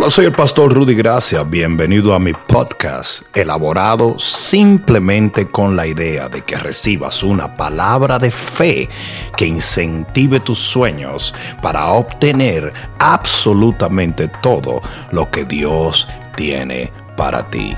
[0.00, 1.42] Hola, soy el pastor Rudy Gracia.
[1.42, 8.30] Bienvenido a mi podcast, elaborado simplemente con la idea de que recibas una palabra de
[8.30, 8.88] fe
[9.36, 14.80] que incentive tus sueños para obtener absolutamente todo
[15.12, 17.76] lo que Dios tiene para ti.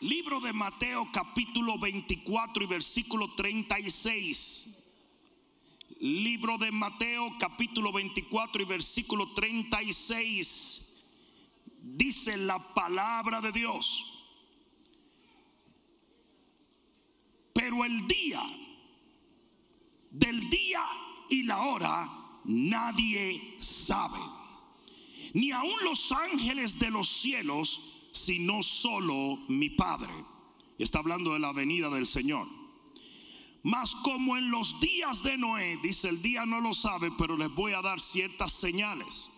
[0.00, 4.87] Libro de Mateo capítulo 24 y versículo 36
[6.00, 10.88] libro de Mateo capítulo 24 y versículo 36
[11.82, 14.14] dice la palabra de Dios.
[17.52, 18.42] Pero el día,
[20.10, 20.84] del día
[21.28, 22.08] y la hora,
[22.44, 24.20] nadie sabe.
[25.34, 30.12] Ni aun los ángeles de los cielos, sino solo mi Padre.
[30.78, 32.57] Está hablando de la venida del Señor.
[33.68, 37.54] Mas como en los días de Noé, dice el día no lo sabe, pero les
[37.54, 39.28] voy a dar ciertas señales.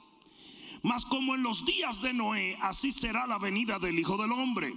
[0.83, 4.73] Mas como en los días de Noé, así será la venida del Hijo del Hombre.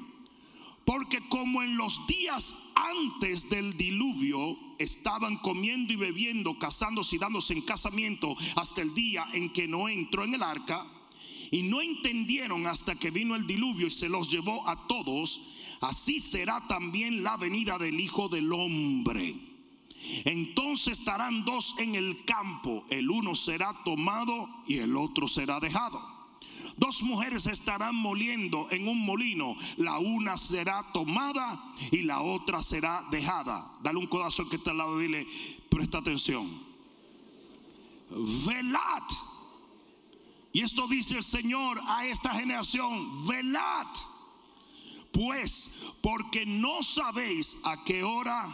[0.86, 7.54] Porque como en los días antes del diluvio estaban comiendo y bebiendo, casándose y dándose
[7.54, 10.84] en casamiento hasta el día en que Noé entró en el arca,
[11.52, 15.42] y no entendieron hasta que vino el diluvio y se los llevó a todos,
[15.84, 19.36] así será también la venida del Hijo del Hombre.
[20.26, 26.02] Entonces estarán dos en el campo, el uno será tomado y el otro será dejado.
[26.78, 33.06] Dos mujeres estarán moliendo en un molino, la una será tomada y la otra será
[33.12, 33.72] dejada.
[33.82, 35.28] Dale un codazo al que está al lado y dile,
[35.70, 36.50] presta atención.
[38.10, 39.04] Velad.
[40.52, 43.88] Y esto dice el Señor a esta generación, velad
[45.14, 48.54] pues, porque no sabéis a qué hora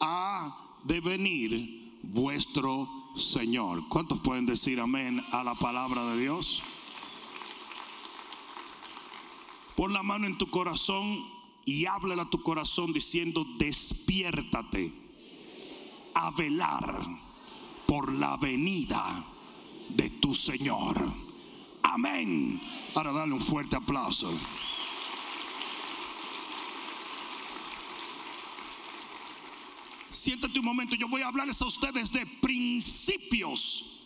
[0.00, 3.88] ha de venir vuestro Señor.
[3.88, 6.62] ¿Cuántos pueden decir amén a la palabra de Dios?
[9.76, 11.24] Pon la mano en tu corazón
[11.64, 14.92] y háblale a tu corazón diciendo, despiértate
[16.14, 17.06] a velar
[17.86, 19.24] por la venida
[19.88, 21.12] de tu Señor.
[21.82, 22.60] Amén.
[22.94, 24.32] Ahora dale un fuerte aplauso.
[30.14, 34.00] Siéntate un momento, yo voy a hablarles a ustedes de principios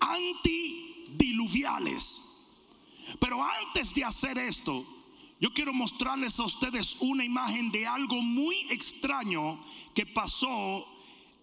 [0.00, 2.24] antidiluviales.
[3.20, 4.86] Pero antes de hacer esto,
[5.38, 9.62] yo quiero mostrarles a ustedes una imagen de algo muy extraño
[9.94, 10.86] que pasó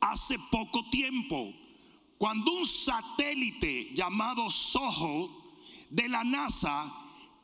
[0.02, 1.54] hace poco tiempo.
[2.18, 5.30] Cuando un satélite llamado Soho
[5.92, 6.92] de la NASA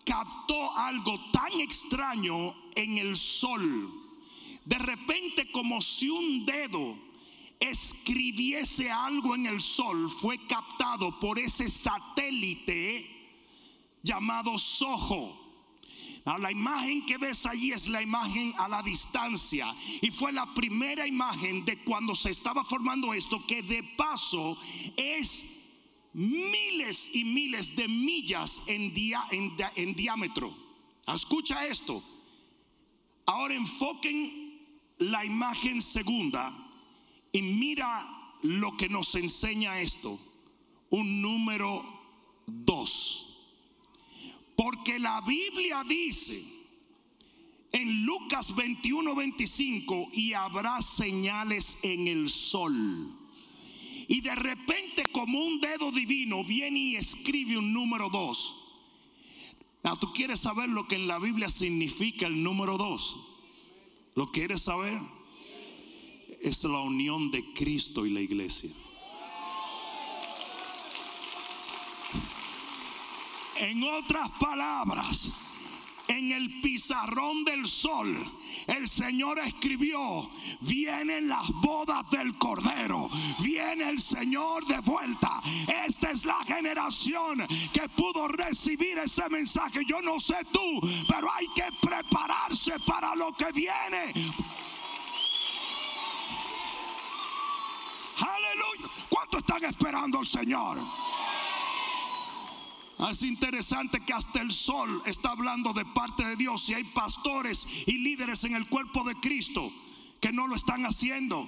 [0.04, 4.11] captó algo tan extraño en el sol
[4.66, 6.96] de repente como si un dedo
[7.60, 13.08] escribiese algo en el sol, fue captado por ese satélite
[14.02, 15.40] llamado Soho.
[16.26, 21.06] la imagen que ves allí es la imagen a la distancia y fue la primera
[21.06, 24.58] imagen de cuando se estaba formando esto que de paso
[24.98, 25.46] es
[26.14, 28.92] miles y miles de millas en,
[29.76, 30.56] en diámetro.
[31.08, 32.04] Escucha esto.
[33.26, 34.41] Ahora enfoquen
[35.02, 36.54] la imagen segunda
[37.32, 38.08] y mira
[38.44, 40.20] lo que nos enseña esto.
[40.90, 41.84] Un número
[42.46, 43.28] dos.
[44.56, 46.44] Porque la Biblia dice
[47.72, 53.18] en Lucas 21, 25, y habrá señales en el sol.
[54.08, 58.58] Y de repente como un dedo divino viene y escribe un número dos.
[59.84, 63.31] Now, tú quieres saber lo que en la Biblia significa el número dos.
[64.16, 65.00] ¿Lo quieres saber?
[66.42, 68.72] Es la unión de Cristo y la iglesia.
[73.58, 75.30] En otras palabras,
[76.12, 78.18] en el pizarrón del sol,
[78.68, 80.30] el Señor escribió,
[80.60, 85.42] vienen las bodas del Cordero, viene el Señor de vuelta.
[85.88, 89.84] Esta es la generación que pudo recibir ese mensaje.
[89.86, 94.14] Yo no sé tú, pero hay que prepararse para lo que viene.
[98.18, 98.92] Aleluya.
[99.10, 100.78] ¿Cuánto están esperando al Señor?
[103.10, 107.66] Es interesante que hasta el sol está hablando de parte de Dios y hay pastores
[107.88, 109.72] y líderes en el cuerpo de Cristo
[110.20, 111.48] que no lo están haciendo.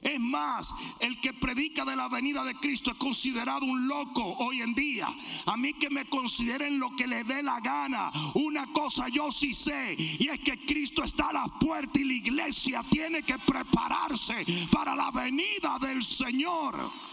[0.00, 4.62] Es más, el que predica de la venida de Cristo es considerado un loco hoy
[4.62, 5.08] en día.
[5.46, 8.12] A mí que me consideren lo que le dé la gana.
[8.34, 12.12] Una cosa yo sí sé y es que Cristo está a la puerta y la
[12.12, 17.07] iglesia tiene que prepararse para la venida del Señor.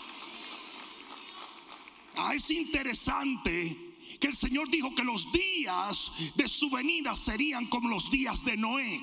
[2.17, 7.89] Ah, es interesante que el Señor dijo que los días de su venida serían como
[7.89, 9.01] los días de Noé.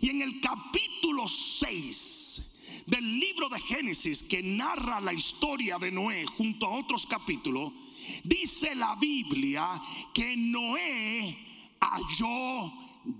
[0.00, 2.56] Y en el capítulo 6
[2.86, 7.72] del libro de Génesis que narra la historia de Noé junto a otros capítulos,
[8.24, 9.80] dice la Biblia
[10.14, 11.36] que Noé
[11.80, 12.72] halló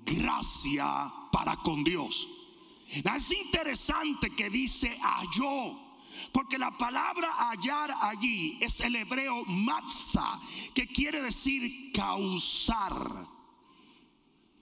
[0.05, 2.29] gracia para con Dios.
[2.89, 5.86] Es interesante que dice halló.
[6.33, 10.41] Porque la palabra hallar allí es el hebreo matza,
[10.75, 13.27] que quiere decir causar.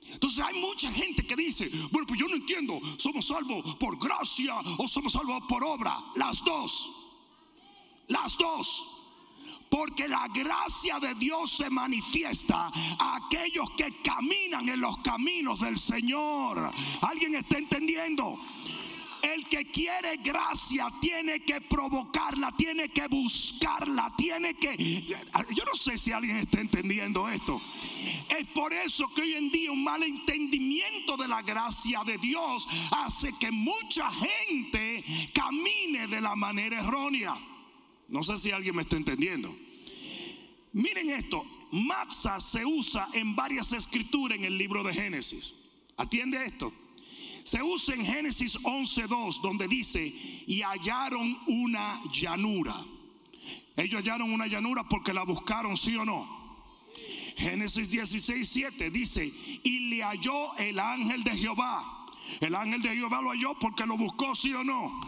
[0.06, 4.54] Entonces hay mucha gente que dice, bueno, pues yo no entiendo, somos salvos por gracia
[4.78, 5.98] o somos salvos por obra.
[6.16, 6.90] Las dos.
[8.08, 8.90] Las dos.
[9.70, 15.78] Porque la gracia de Dios se manifiesta a aquellos que caminan en los caminos del
[15.78, 16.70] Señor.
[17.00, 18.38] ¿Alguien está entendiendo?
[19.24, 24.76] El que quiere gracia tiene que provocarla, tiene que buscarla, tiene que...
[25.54, 27.58] Yo no sé si alguien está entendiendo esto.
[28.28, 32.68] Es por eso que hoy en día un mal entendimiento de la gracia de Dios
[32.90, 37.34] hace que mucha gente camine de la manera errónea.
[38.08, 39.56] No sé si alguien me está entendiendo.
[40.74, 45.54] Miren esto, Maxa se usa en varias escrituras en el libro de Génesis.
[45.96, 46.70] Atiende esto
[47.44, 50.00] se usa en Génesis 11.2 donde dice,
[50.46, 52.74] y hallaron una llanura.
[53.76, 56.26] Ellos hallaron una llanura porque la buscaron, sí o no.
[57.36, 59.32] Génesis 16.7 dice,
[59.62, 62.06] y le halló el ángel de Jehová.
[62.40, 65.00] El ángel de Jehová lo halló porque lo buscó, sí o no.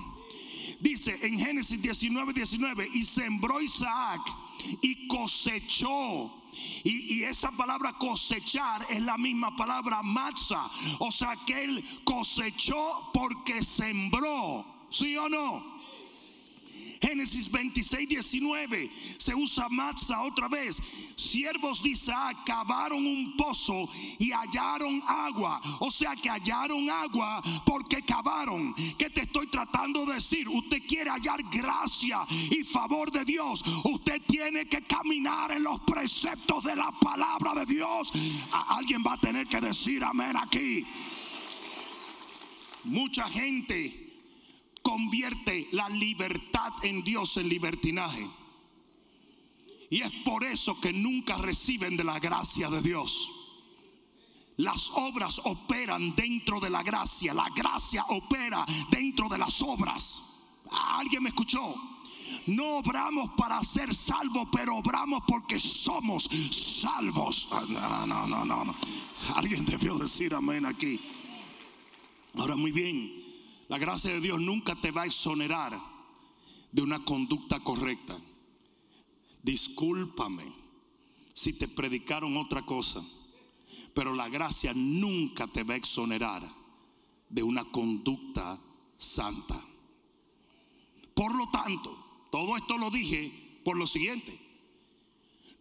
[0.80, 4.20] Dice en Génesis 19, 19, y sembró Isaac
[4.82, 6.30] y cosechó
[6.84, 10.70] y, esa palabra cosechar es la misma palabra matza.
[10.98, 14.64] O sea que él cosechó porque sembró.
[14.90, 15.75] ¿Sí o no?
[17.00, 20.80] Génesis 26, 19 se usa Matza otra vez.
[21.16, 23.88] Siervos de Isaac cavaron un pozo
[24.18, 25.60] y hallaron agua.
[25.80, 28.74] O sea que hallaron agua porque cavaron.
[28.98, 30.48] ¿Qué te estoy tratando de decir?
[30.48, 33.62] Usted quiere hallar gracia y favor de Dios.
[33.84, 38.12] Usted tiene que caminar en los preceptos de la palabra de Dios.
[38.68, 40.86] alguien va a tener que decir amén aquí.
[42.84, 44.05] Mucha gente
[44.86, 48.24] convierte la libertad en Dios en libertinaje.
[49.90, 53.28] Y es por eso que nunca reciben de la gracia de Dios.
[54.58, 57.34] Las obras operan dentro de la gracia.
[57.34, 60.22] La gracia opera dentro de las obras.
[60.70, 61.74] ¿Alguien me escuchó?
[62.46, 67.48] No obramos para ser salvos, pero obramos porque somos salvos.
[67.50, 68.74] Ah, no, no, no, no.
[69.34, 71.00] Alguien debió decir amén aquí.
[72.36, 73.25] Ahora muy bien.
[73.68, 75.78] La gracia de Dios nunca te va a exonerar
[76.70, 78.16] de una conducta correcta.
[79.42, 80.44] Discúlpame
[81.32, 83.04] si te predicaron otra cosa,
[83.94, 86.48] pero la gracia nunca te va a exonerar
[87.28, 88.60] de una conducta
[88.96, 89.60] santa.
[91.14, 94.38] Por lo tanto, todo esto lo dije por lo siguiente.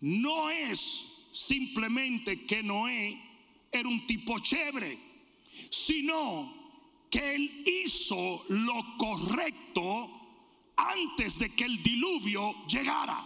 [0.02, 3.20] No es simplemente que Noé
[3.72, 5.00] era un tipo chévere,
[5.70, 6.65] sino
[7.16, 10.10] que él hizo lo correcto
[10.76, 13.24] antes de que el diluvio llegara.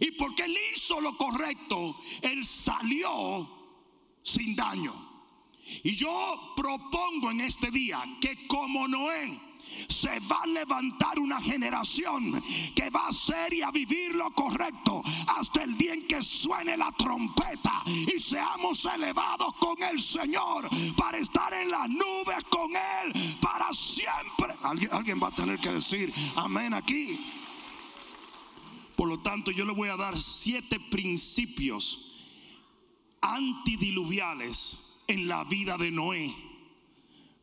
[0.00, 3.48] Y porque él hizo lo correcto, él salió
[4.22, 4.94] sin daño.
[5.82, 9.36] Y yo propongo en este día que como Noé,
[9.88, 12.42] se va a levantar una generación
[12.74, 16.76] que va a hacer y a vivir lo correcto hasta el día en que suene
[16.76, 23.38] la trompeta y seamos elevados con el Señor para estar en las nubes con Él
[23.40, 24.54] para siempre.
[24.62, 27.18] Alguien, alguien va a tener que decir amén aquí.
[28.96, 32.12] Por lo tanto, yo le voy a dar siete principios
[33.20, 36.51] antidiluviales en la vida de Noé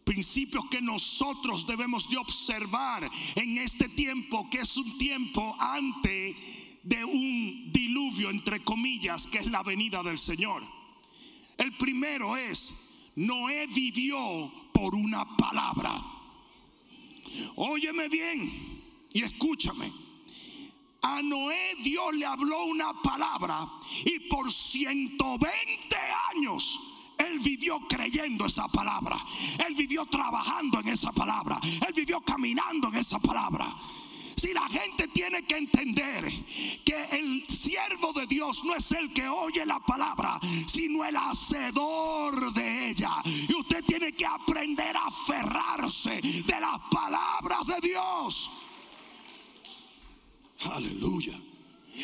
[0.10, 6.36] principios que nosotros debemos de observar en este tiempo, que es un tiempo antes
[6.82, 10.64] de un diluvio, entre comillas, que es la venida del Señor.
[11.60, 12.74] El primero es,
[13.18, 16.04] Noé vivió por una palabra.
[17.58, 18.82] Óyeme bien
[19.14, 19.94] y escúchame.
[21.04, 23.64] A Noé Dios le habló una palabra
[24.04, 25.96] y por 120
[26.34, 26.80] años
[27.20, 29.18] él vivió creyendo esa palabra.
[29.68, 31.60] Él vivió trabajando en esa palabra.
[31.64, 33.76] Él vivió caminando en esa palabra.
[34.36, 36.32] Si la gente tiene que entender
[36.86, 42.54] que el siervo de Dios no es el que oye la palabra, sino el hacedor
[42.54, 43.22] de ella.
[43.26, 48.50] Y usted tiene que aprender a aferrarse de las palabras de Dios.
[50.62, 51.38] Aleluya.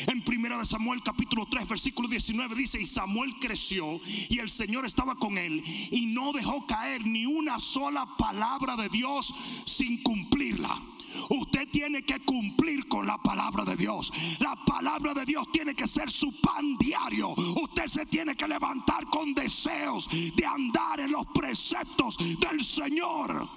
[0.06, 4.84] En primera de Samuel capítulo 3 versículo 19 dice, y Samuel creció y el Señor
[4.84, 9.32] estaba con él y no dejó caer ni una sola palabra de Dios
[9.64, 10.82] sin cumplirla.
[11.30, 14.12] Usted tiene que cumplir con la palabra de Dios.
[14.38, 17.30] La palabra de Dios tiene que ser su pan diario.
[17.30, 23.48] Usted se tiene que levantar con deseos de andar en los preceptos del Señor.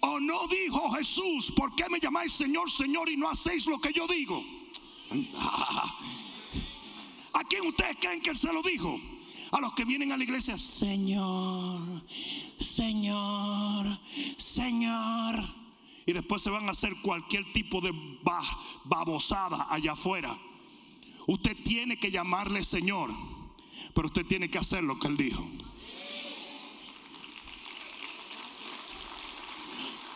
[0.00, 3.92] ¿O no dijo Jesús, por qué me llamáis Señor, Señor y no hacéis lo que
[3.92, 4.63] yo digo?
[7.32, 9.00] ¿A quién ustedes creen que él se lo dijo?
[9.50, 12.02] A los que vienen a la iglesia, Señor,
[12.58, 13.98] Señor,
[14.36, 15.36] Señor.
[16.06, 17.92] Y después se van a hacer cualquier tipo de
[18.84, 20.36] babosada allá afuera.
[21.26, 23.10] Usted tiene que llamarle Señor,
[23.94, 25.46] pero usted tiene que hacer lo que él dijo.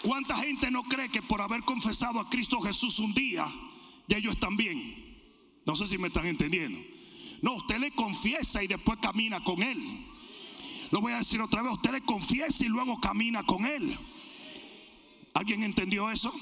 [0.02, 3.50] ¿Cuánta gente no cree que por haber confesado a Cristo Jesús un día,
[4.08, 5.06] ya ellos bien.
[5.64, 6.80] No sé si me están entendiendo.
[7.42, 9.78] No, usted le confiesa y después camina con él.
[10.90, 13.96] Lo voy a decir otra vez, usted le confiesa y luego camina con él.
[15.34, 16.32] ¿Alguien entendió eso?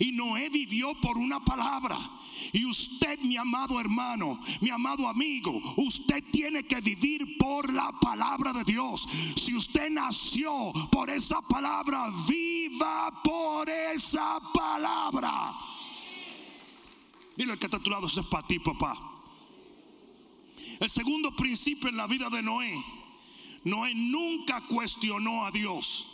[0.00, 1.98] Y Noé vivió por una palabra.
[2.52, 8.52] Y usted, mi amado hermano, mi amado amigo, usted tiene que vivir por la palabra
[8.52, 9.08] de Dios.
[9.36, 15.71] Si usted nació por esa palabra, viva por esa palabra.
[17.36, 18.96] Dile que está a tu lado, eso es para ti, papá.
[20.80, 22.84] El segundo principio en la vida de Noé,
[23.64, 26.08] Noé nunca cuestionó a Dios.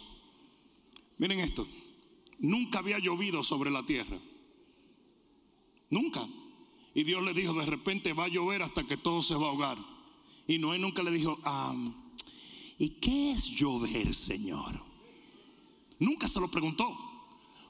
[1.18, 1.66] Miren esto,
[2.38, 4.18] nunca había llovido sobre la tierra.
[5.90, 6.26] Nunca.
[6.94, 9.50] Y Dios le dijo, de repente va a llover hasta que todo se va a
[9.50, 9.78] ahogar.
[10.46, 11.38] Y Noé nunca le dijo,
[12.78, 14.80] ¿y qué es llover, Señor?
[15.98, 16.96] Nunca se lo preguntó,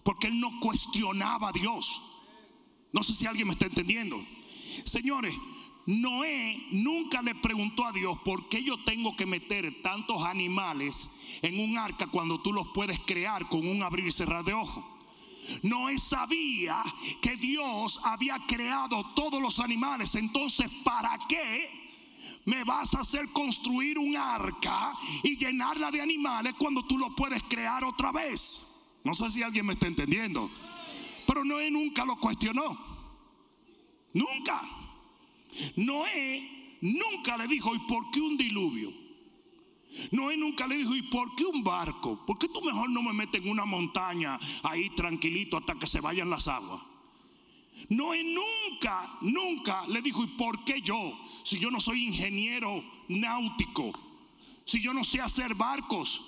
[0.02, 2.00] porque él no cuestionaba a Dios.
[2.92, 4.25] No sé si alguien me está entendiendo.
[4.85, 5.35] Señores,
[5.87, 11.59] Noé nunca le preguntó a Dios por qué yo tengo que meter tantos animales en
[11.61, 14.85] un arca cuando tú los puedes crear con un abrir y cerrar de ojos.
[15.62, 16.83] Noé sabía
[17.23, 20.14] que Dios había creado todos los animales.
[20.14, 21.71] Entonces, ¿para qué
[22.45, 24.92] me vas a hacer construir un arca
[25.23, 28.66] y llenarla de animales cuando tú lo puedes crear otra vez?
[29.04, 30.50] No sé si alguien me está entendiendo.
[31.29, 32.79] Pero Noé nunca lo cuestionó.
[34.15, 34.63] Nunca.
[35.77, 38.91] Noé nunca le dijo, ¿y por qué un diluvio?
[40.11, 42.25] Noé nunca le dijo, ¿y por qué un barco?
[42.25, 46.01] ¿Por qué tú mejor no me metes en una montaña ahí tranquilito hasta que se
[46.01, 46.81] vayan las aguas?
[47.91, 51.13] Noé nunca, nunca le dijo, ¿y por qué yo?
[51.43, 53.93] Si yo no soy ingeniero náutico,
[54.65, 56.25] si yo no sé hacer barcos,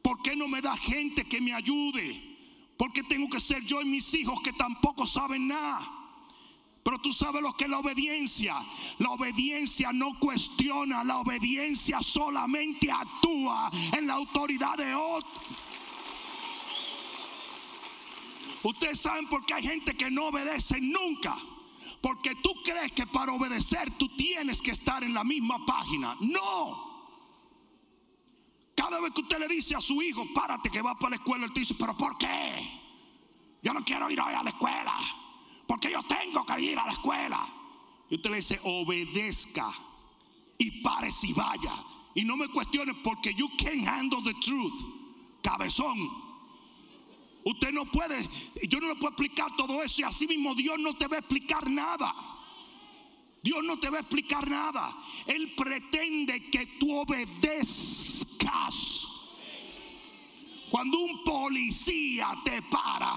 [0.00, 2.33] ¿por qué no me da gente que me ayude?
[2.76, 5.80] Porque tengo que ser yo y mis hijos que tampoco saben nada.
[6.82, 8.56] Pero tú sabes lo que es la obediencia.
[8.98, 15.30] La obediencia no cuestiona, la obediencia solamente actúa en la autoridad de otro.
[18.64, 21.36] Ustedes saben por qué hay gente que no obedece nunca.
[22.02, 26.16] Porque tú crees que para obedecer tú tienes que estar en la misma página.
[26.20, 26.93] No.
[28.74, 31.44] Cada vez que usted le dice a su hijo, párate que va para la escuela,
[31.44, 32.80] él te dice, pero ¿por qué?
[33.62, 34.98] Yo no quiero ir hoy a la escuela,
[35.66, 37.48] porque yo tengo que ir a la escuela.
[38.10, 39.72] Y usted le dice, obedezca
[40.58, 41.72] y pare si vaya.
[42.14, 44.72] Y no me cuestione porque you can't handle the truth.
[45.42, 46.24] Cabezón.
[47.44, 48.28] Usted no puede,
[48.68, 51.18] yo no le puedo explicar todo eso y así mismo Dios no te va a
[51.18, 52.14] explicar nada.
[53.42, 54.96] Dios no te va a explicar nada.
[55.26, 57.02] Él pretende que tú
[60.70, 63.16] cuando un policía te para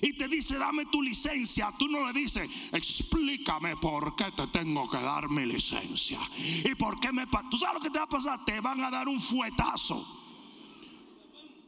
[0.00, 4.88] y te dice, dame tu licencia, tú no le dices, explícame por qué te tengo
[4.88, 6.18] que dar mi licencia.
[6.64, 7.26] Y por qué me...
[7.50, 8.44] ¿Tú sabes lo que te va a pasar?
[8.44, 10.06] Te van a dar un fuetazo.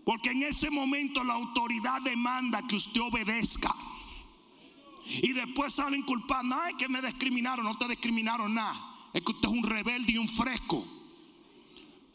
[0.04, 3.74] Porque en ese momento la autoridad demanda que usted obedezca.
[5.06, 9.10] Y después salen culpando, ay, que me discriminaron, no te discriminaron nada.
[9.12, 10.97] Es que usted es un rebelde y un fresco.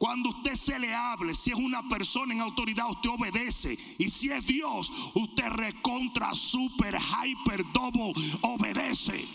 [0.04, 3.78] Cuando usted se le hable, si es una persona en autoridad, usted obedece.
[3.98, 9.26] Y si es Dios, usted recontra, super, hyper, double, obedece.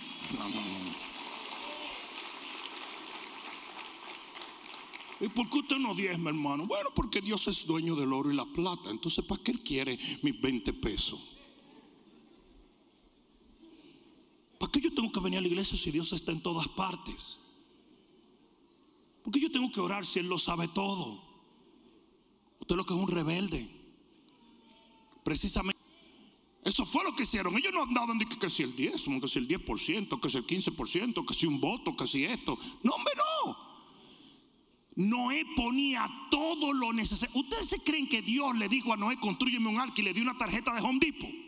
[5.20, 6.66] ¿Y por qué usted no diezma, hermano?
[6.66, 8.90] Bueno, porque Dios es dueño del oro y la plata.
[8.90, 11.18] Entonces, ¿para qué Él quiere mis 20 pesos?
[14.58, 17.40] ¿Para qué yo tengo que venir a la iglesia si Dios está en todas partes?
[19.28, 21.23] ¿Por qué yo tengo que orar si Él lo sabe todo?
[22.61, 23.68] Usted lo que es un rebelde.
[25.23, 25.78] Precisamente
[26.64, 27.54] Eso fue lo que hicieron.
[27.58, 30.47] Ellos no andaban de que, si el 10, que si el 10%, que si el
[30.47, 32.56] 15%, que si un voto, que si esto.
[32.82, 33.56] No, hombre, no.
[34.97, 37.38] Noé ponía todo lo necesario.
[37.38, 40.23] ¿Ustedes se creen que Dios le dijo a Noé, construyeme un arca y le dio
[40.23, 41.47] una tarjeta de Home Depot?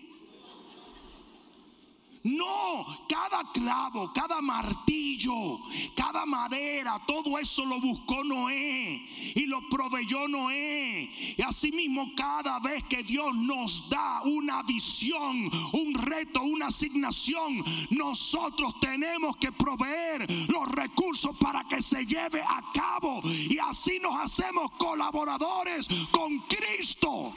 [2.23, 5.59] No, cada clavo, cada martillo,
[5.97, 11.11] cada madera, todo eso lo buscó Noé y lo proveyó Noé.
[11.39, 18.79] Y asimismo cada vez que Dios nos da una visión, un reto, una asignación, nosotros
[18.81, 23.23] tenemos que proveer los recursos para que se lleve a cabo.
[23.25, 27.33] Y así nos hacemos colaboradores con Cristo.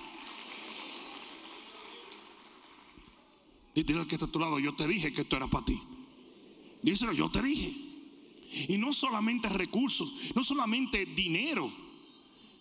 [3.75, 5.81] Dile al que está a tu lado, yo te dije que esto era para ti.
[6.81, 7.73] Díselo, yo te dije.
[8.67, 11.71] Y no solamente recursos, no solamente dinero.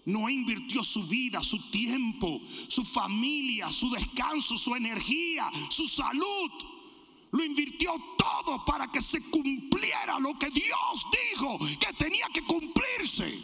[0.05, 6.51] No invirtió su vida, su tiempo, su familia, su descanso, su energía, su salud.
[7.31, 13.39] Lo invirtió todo para que se cumpliera lo que Dios dijo que tenía que cumplirse.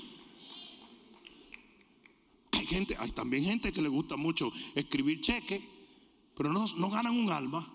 [2.52, 5.62] Hay gente, hay también gente que le gusta mucho escribir cheques
[6.38, 7.68] pero no, no ganan un alma.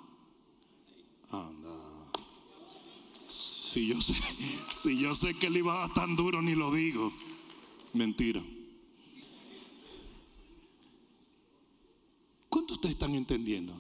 [1.30, 1.70] Anda.
[3.28, 4.16] Si yo sé,
[4.72, 7.12] si yo sé que él iba a dar tan duro, ni lo digo.
[7.92, 8.42] Mentira.
[12.48, 13.76] ¿Cuánto ustedes están entendiendo?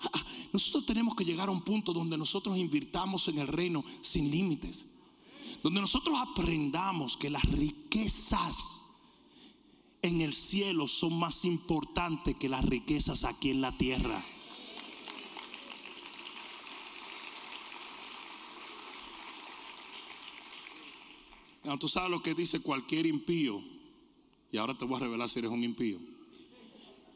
[0.00, 4.30] Ah, nosotros tenemos que llegar a un punto donde nosotros invirtamos en el reino sin
[4.30, 4.86] límites.
[5.62, 8.85] Donde nosotros aprendamos que las riquezas
[10.06, 14.24] en el cielo son más importantes que las riquezas aquí en la tierra.
[21.78, 23.60] tú sabes lo que dice cualquier impío.
[24.52, 25.98] Y ahora te voy a revelar si eres un impío.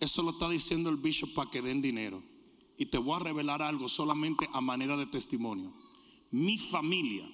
[0.00, 2.22] Eso lo está diciendo el bishop para que den dinero.
[2.76, 5.72] Y te voy a revelar algo solamente a manera de testimonio.
[6.30, 7.30] Mi familia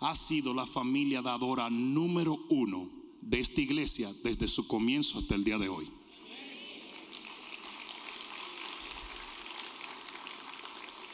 [0.00, 5.44] ha sido la familia dadora número uno de esta iglesia desde su comienzo hasta el
[5.44, 5.90] día de hoy.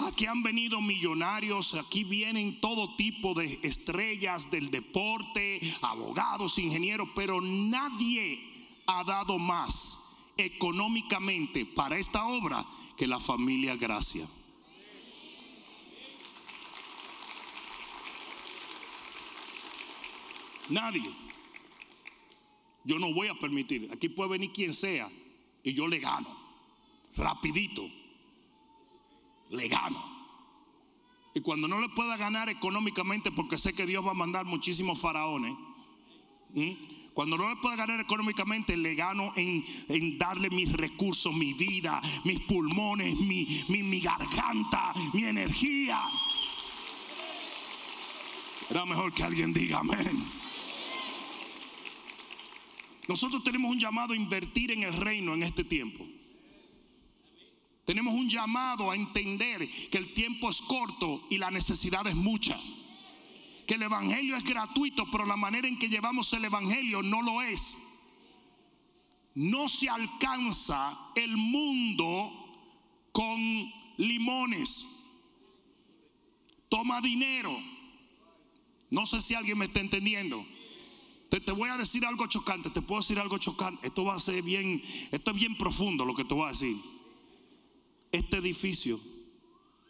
[0.06, 7.40] Aquí han venido millonarios, aquí vienen todo tipo de estrellas del deporte, abogados, ingenieros, pero
[7.40, 8.40] nadie
[8.86, 9.98] ha dado más
[10.36, 14.28] económicamente para esta obra que la familia Gracia.
[20.68, 21.29] Nadie.
[22.90, 23.88] Yo no voy a permitir.
[23.92, 25.08] Aquí puede venir quien sea
[25.62, 26.26] y yo le gano.
[27.16, 27.88] Rapidito.
[29.50, 30.02] Le gano.
[31.32, 35.00] Y cuando no le pueda ganar económicamente, porque sé que Dios va a mandar muchísimos
[35.00, 35.54] faraones.
[37.14, 42.40] Cuando no le pueda ganar económicamente, le gano en, darle mis recursos, mi vida, mis
[42.40, 46.02] pulmones, mi, mi, garganta, mi energía.
[48.68, 50.40] Era mejor que alguien diga amén.
[53.10, 56.06] Nosotros tenemos un llamado a invertir en el reino en este tiempo.
[57.84, 62.56] Tenemos un llamado a entender que el tiempo es corto y la necesidad es mucha.
[63.66, 67.42] Que el Evangelio es gratuito, pero la manera en que llevamos el Evangelio no lo
[67.42, 67.76] es.
[69.34, 72.30] No se alcanza el mundo
[73.10, 73.40] con
[73.96, 74.86] limones.
[76.68, 77.60] Toma dinero.
[78.88, 80.46] No sé si alguien me está entendiendo.
[81.30, 83.86] Te, voy a decir algo chocante, te puedo decir algo chocante.
[83.86, 86.76] Esto va a ser bien, esto es bien profundo lo que te voy a decir.
[88.10, 88.98] Este edificio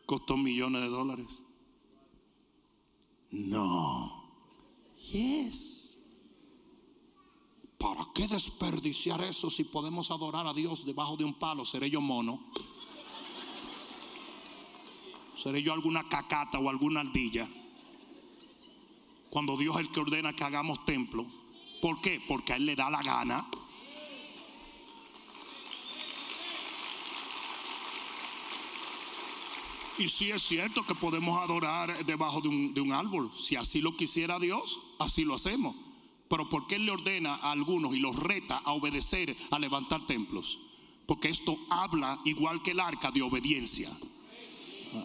[0.05, 1.43] costó millones de dólares.
[3.31, 4.31] No.
[5.11, 5.99] Yes.
[7.79, 11.65] ¿Para qué desperdiciar eso si podemos adorar a Dios debajo de un palo?
[11.65, 12.53] ¿Seré yo mono?
[15.43, 17.49] ¿Seré yo alguna cacata o alguna ardilla?
[19.31, 21.25] Cuando Dios es el que ordena que hagamos templo.
[21.81, 22.21] ¿Por qué?
[22.27, 23.47] Porque a Él le da la gana.
[29.99, 33.31] Y si es cierto que podemos adorar debajo de un, árbol.
[33.39, 35.77] Si así lo quisiera Dios, así lo hacemos.
[36.29, 40.07] Pero ¿por qué Él le ordena a algunos y los reta a obedecer, a levantar
[40.07, 40.59] templos?
[41.07, 43.91] Porque esto habla, igual que el arca, de obediencia.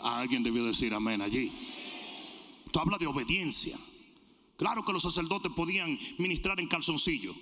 [0.02, 1.52] Alguien debió decir amén allí.
[2.66, 3.78] Esto habla de obediencia.
[4.58, 7.36] Claro que los sacerdotes podían ministrar en calzoncillo.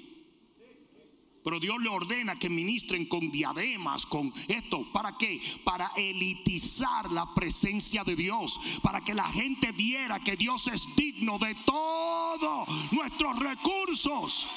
[1.43, 4.87] Pero Dios le ordena que ministren con diademas, con esto.
[4.93, 5.41] ¿Para qué?
[5.65, 8.59] Para elitizar la presencia de Dios.
[8.81, 14.47] Para que la gente viera que Dios es digno de todos nuestros recursos.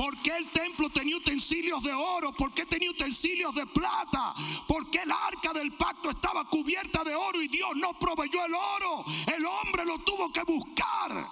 [0.00, 2.32] ¿Por qué el templo tenía utensilios de oro?
[2.32, 4.34] ¿Por qué tenía utensilios de plata?
[4.66, 8.54] ¿Por qué el arca del pacto estaba cubierta de oro y Dios no proveyó el
[8.54, 9.04] oro?
[9.36, 11.28] El hombre lo tuvo que buscar.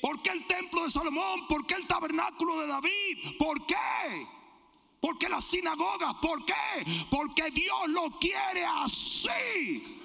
[0.00, 1.48] ¿Por qué el templo de Salomón?
[1.48, 3.36] ¿Por qué el tabernáculo de David?
[3.36, 4.24] ¿Por qué?
[5.00, 6.14] ¿Por qué las sinagogas?
[6.22, 6.54] ¿Por qué?
[7.10, 9.97] Porque Dios lo quiere así.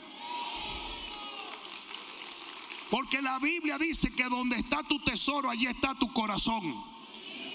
[2.90, 6.94] Porque la Biblia dice que donde está tu tesoro, allí está tu corazón.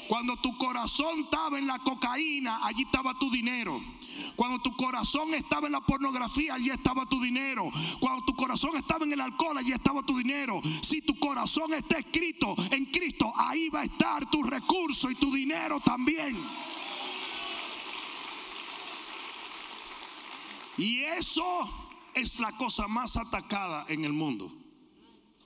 [0.08, 3.80] Cuando tu corazón estaba en la cocaína, allí estaba tu dinero.
[4.36, 7.70] Cuando tu corazón estaba en la pornografía, allí estaba tu dinero.
[8.00, 10.62] Cuando tu corazón estaba en el alcohol, allí estaba tu dinero.
[10.80, 15.32] Si tu corazón está escrito en Cristo, ahí va a estar tu recurso y tu
[15.32, 16.36] dinero también.
[20.78, 21.44] Y eso
[22.14, 24.50] es la cosa más atacada en el mundo.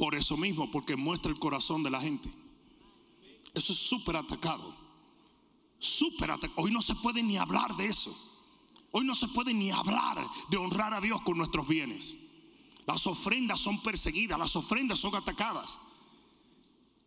[0.03, 2.29] Por eso mismo, porque muestra el corazón de la gente.
[3.55, 4.75] Eso es súper atacado.
[6.29, 6.55] Atacado.
[6.57, 8.13] Hoy no se puede ni hablar de eso.
[8.91, 12.17] Hoy no se puede ni hablar de honrar a Dios con nuestros bienes.
[12.85, 15.79] Las ofrendas son perseguidas, las ofrendas son atacadas.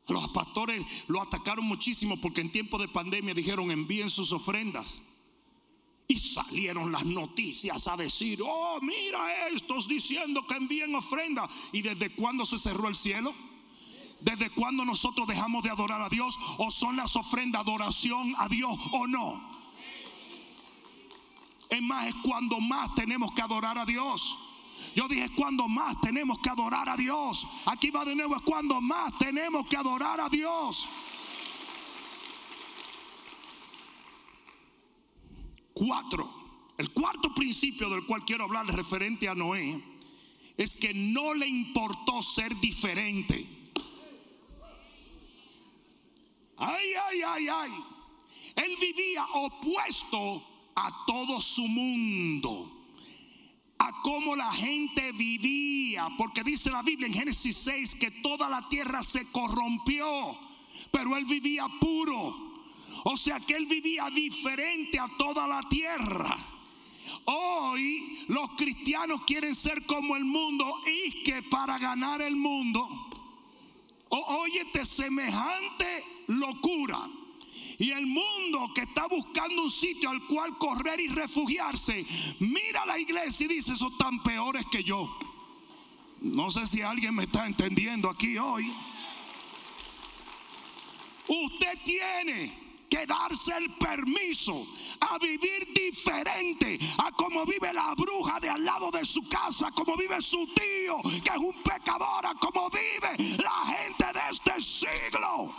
[0.08, 5.02] Los pastores lo atacaron muchísimo porque en tiempo de pandemia dijeron envíen sus ofrendas.
[6.08, 11.50] Y salieron las noticias a decir, oh, mira estos diciendo que envíen ofrenda.
[11.72, 13.34] ¿Y desde cuándo se cerró el cielo?
[14.22, 16.38] ¿Desde cuándo nosotros dejamos de adorar a Dios?
[16.58, 19.56] ¿O son las ofrendas adoración a Dios o no?
[21.70, 24.38] Es más, es cuando más tenemos que adorar a Dios.
[24.96, 27.46] Yo dije, cuando más tenemos que adorar a Dios.
[27.66, 30.88] Aquí va de nuevo, es cuando más tenemos que adorar a Dios.
[35.76, 36.74] Cuatro.
[36.78, 39.84] El cuarto principio del cual quiero hablar referente a Noé
[40.56, 43.46] es que no le importó ser diferente.
[46.56, 47.72] Ay, ay, ay, ay.
[48.56, 52.72] Él vivía opuesto a todo su mundo,
[53.78, 58.70] a cómo la gente vivía, porque dice la Biblia en Génesis 6 que toda la
[58.70, 60.38] tierra se corrompió,
[60.90, 62.45] pero él vivía puro.
[63.08, 66.36] O sea que él vivía diferente a toda la tierra.
[67.26, 72.90] Hoy los cristianos quieren ser como el mundo y que para ganar el mundo,
[74.10, 77.08] óyete semejante locura.
[77.78, 82.04] Y el mundo que está buscando un sitio al cual correr y refugiarse,
[82.40, 85.16] mira a la iglesia y dice, son tan peores que yo.
[86.22, 88.74] No sé si alguien me está entendiendo aquí hoy.
[91.28, 94.68] Usted tiene que darse el permiso
[95.00, 99.96] a vivir diferente a como vive la bruja de al lado de su casa, como
[99.98, 105.54] vive su tío, que es un pecador, a como vive la gente de este siglo.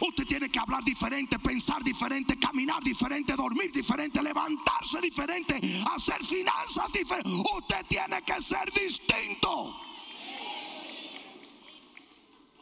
[0.00, 5.60] Usted tiene que hablar diferente, pensar diferente, caminar diferente, dormir diferente, levantarse diferente,
[5.94, 7.32] hacer finanzas diferentes.
[7.56, 9.76] Usted tiene que ser distinto.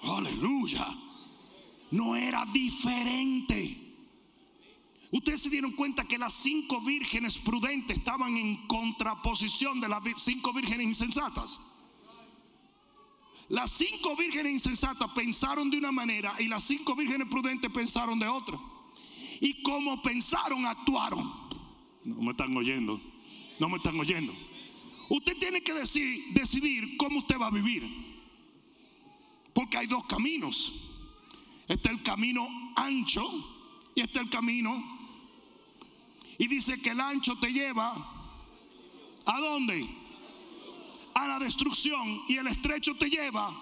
[0.03, 1.10] Aleluya
[1.91, 3.77] no era diferente.
[5.13, 10.53] Ustedes se dieron cuenta que las cinco vírgenes prudentes estaban en contraposición de las cinco
[10.53, 11.61] vírgenes insensatas.
[13.49, 18.29] Las cinco vírgenes insensatas pensaron de una manera y las cinco vírgenes prudentes pensaron de
[18.29, 18.57] otra.
[19.41, 21.33] Y como pensaron, actuaron.
[22.05, 23.01] No me están oyendo.
[23.59, 24.33] No me están oyendo.
[25.09, 27.83] Usted tiene que decir, decidir cómo usted va a vivir.
[29.53, 30.73] Porque hay dos caminos.
[31.71, 33.23] Está el camino ancho
[33.95, 34.83] y está el camino.
[36.37, 37.95] Y dice que el ancho te lleva
[39.25, 39.89] a dónde?
[41.15, 42.23] A la destrucción.
[42.27, 43.55] Y el estrecho te lleva.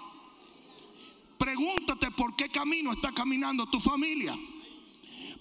[1.37, 4.35] Pregúntate por qué camino está caminando tu familia.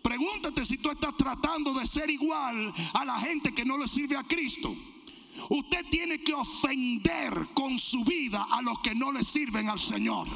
[0.02, 4.14] Pregúntate si tú estás tratando de ser igual a la gente que no le sirve
[4.14, 4.76] a Cristo.
[5.48, 10.28] Usted tiene que ofender con su vida a los que no le sirven al Señor.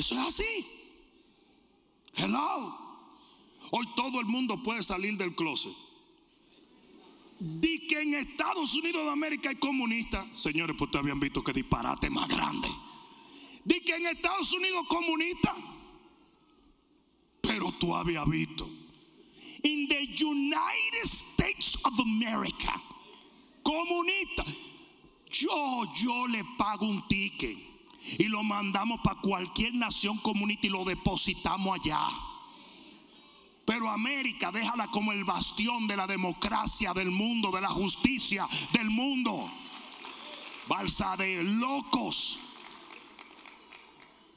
[0.00, 0.66] Eso es así.
[2.14, 2.74] Hello.
[3.70, 5.74] Hoy todo el mundo puede salir del closet.
[7.38, 10.26] Di que en Estados Unidos de América hay comunistas.
[10.32, 12.68] Señores, pues ustedes habían visto que disparate más grande.
[13.62, 15.54] Di que en Estados Unidos comunista.
[17.42, 18.70] Pero tú habías visto.
[19.64, 22.80] In the United States of America.
[23.62, 24.46] Comunista.
[25.30, 27.69] Yo, yo le pago un ticket
[28.18, 32.00] y lo mandamos para cualquier nación comunista y lo depositamos allá.
[33.64, 38.90] Pero América déjala como el bastión de la democracia del mundo, de la justicia del
[38.90, 39.50] mundo.
[40.66, 42.40] Balsa de locos.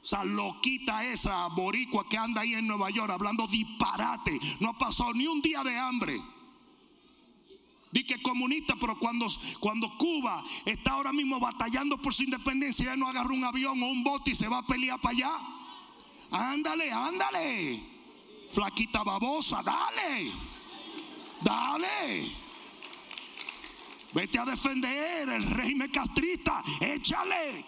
[0.02, 4.38] O sea, loquita esa boricua que anda ahí en Nueva York hablando disparate.
[4.60, 6.20] No ha pasado ni un día de hambre.
[7.94, 9.28] Di que comunista, pero cuando,
[9.60, 13.86] cuando Cuba está ahora mismo batallando por su independencia, ya no agarra un avión o
[13.86, 15.38] un bote y se va a pelear para allá.
[16.32, 17.84] Ándale, ándale.
[18.50, 20.32] Flaquita babosa, dale.
[21.40, 22.32] Dale.
[24.12, 26.64] Vete a defender el régimen castrista.
[26.80, 27.64] Échale.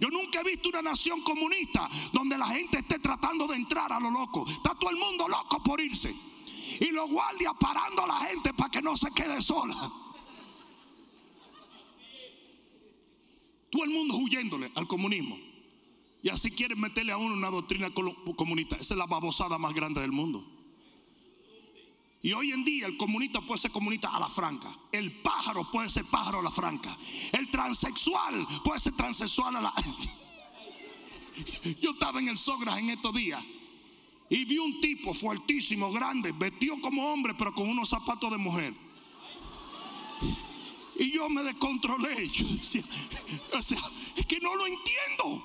[0.00, 4.00] Yo nunca he visto una nación comunista donde la gente esté tratando de entrar a
[4.00, 4.44] lo loco.
[4.48, 6.12] Está todo el mundo loco por irse.
[6.80, 9.92] Y los guardias parando a la gente para que no se quede sola.
[13.70, 15.38] Todo el mundo huyéndole al comunismo.
[16.22, 18.76] Y así quieren meterle a uno una doctrina comunista.
[18.76, 20.44] Esa es la babosada más grande del mundo.
[22.20, 24.76] Y hoy en día el comunista puede ser comunista a la franca.
[24.90, 26.96] El pájaro puede ser pájaro a la franca.
[27.32, 29.74] El transexual puede ser transexual a la...
[31.80, 33.44] Yo estaba en el Sogras en estos días
[34.30, 38.74] y vi un tipo fuertísimo, grande, vestido como hombre, pero con unos zapatos de mujer.
[40.98, 42.28] Y yo me descontrolé.
[42.32, 42.82] Yo decía,
[43.56, 43.78] o sea,
[44.16, 45.44] es que no lo entiendo.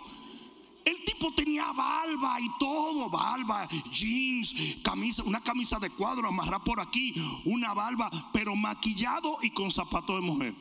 [0.83, 6.81] El tipo tenía barba y todo, barba, jeans, camisa, una camisa de cuadro amarrada por
[6.81, 7.13] aquí,
[7.45, 10.55] una barba, pero maquillado y con zapatos de mujer.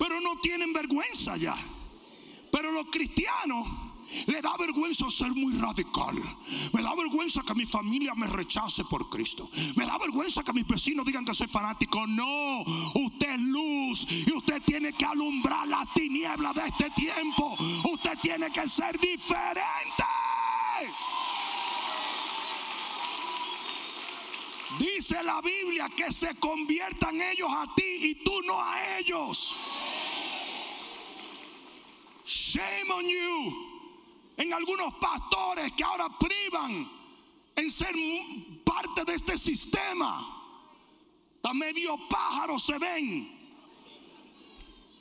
[0.00, 1.54] Pero no tienen vergüenza ya.
[2.50, 3.68] Pero los cristianos
[4.26, 6.16] le da vergüenza ser muy radical.
[6.72, 9.50] Me da vergüenza que mi familia me rechace por Cristo.
[9.76, 12.06] Me da vergüenza que mis vecinos digan que soy fanático.
[12.06, 12.62] No,
[12.94, 17.58] usted es luz y usted tiene que alumbrar la tiniebla de este tiempo.
[17.92, 20.04] Usted tiene que ser diferente.
[24.78, 29.56] Dice la Biblia que se conviertan ellos a ti y tú no a ellos.
[32.24, 33.70] Shame on you
[34.40, 36.88] en algunos pastores que ahora privan
[37.54, 37.94] en ser
[38.64, 40.36] parte de este sistema.
[41.42, 43.40] A medio pájaro se ven.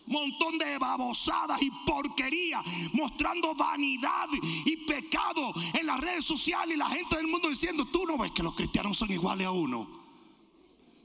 [0.08, 4.28] Montón de babosadas y porquería, mostrando vanidad
[4.66, 8.32] y pecado en las redes sociales y la gente del mundo diciendo, tú no ves
[8.32, 9.88] que los cristianos son iguales a uno.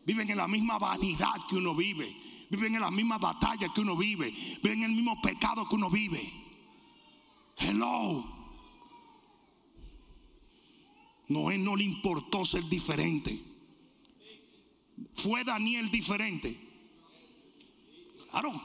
[0.07, 2.17] Viven en la misma vanidad que uno vive.
[2.57, 4.31] Viven en la misma batalla que uno vive.
[4.63, 6.33] Viven en el mismo pecado que uno vive.
[7.57, 8.25] Hello.
[11.29, 13.41] Noé no le importó ser diferente.
[15.15, 16.57] ¿Fue Daniel diferente?
[18.31, 18.63] Claro.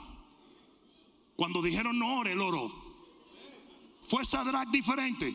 [1.36, 2.72] Cuando dijeron no ore, el oro.
[4.02, 5.34] ¿Fue Sadrach diferente?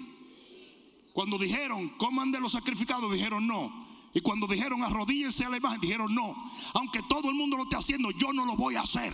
[1.12, 3.83] Cuando dijeron coman de los sacrificados, dijeron no.
[4.14, 6.52] Y cuando dijeron arrodíllense a la imagen, dijeron no.
[6.74, 9.12] Aunque todo el mundo lo esté haciendo, yo no lo voy a hacer.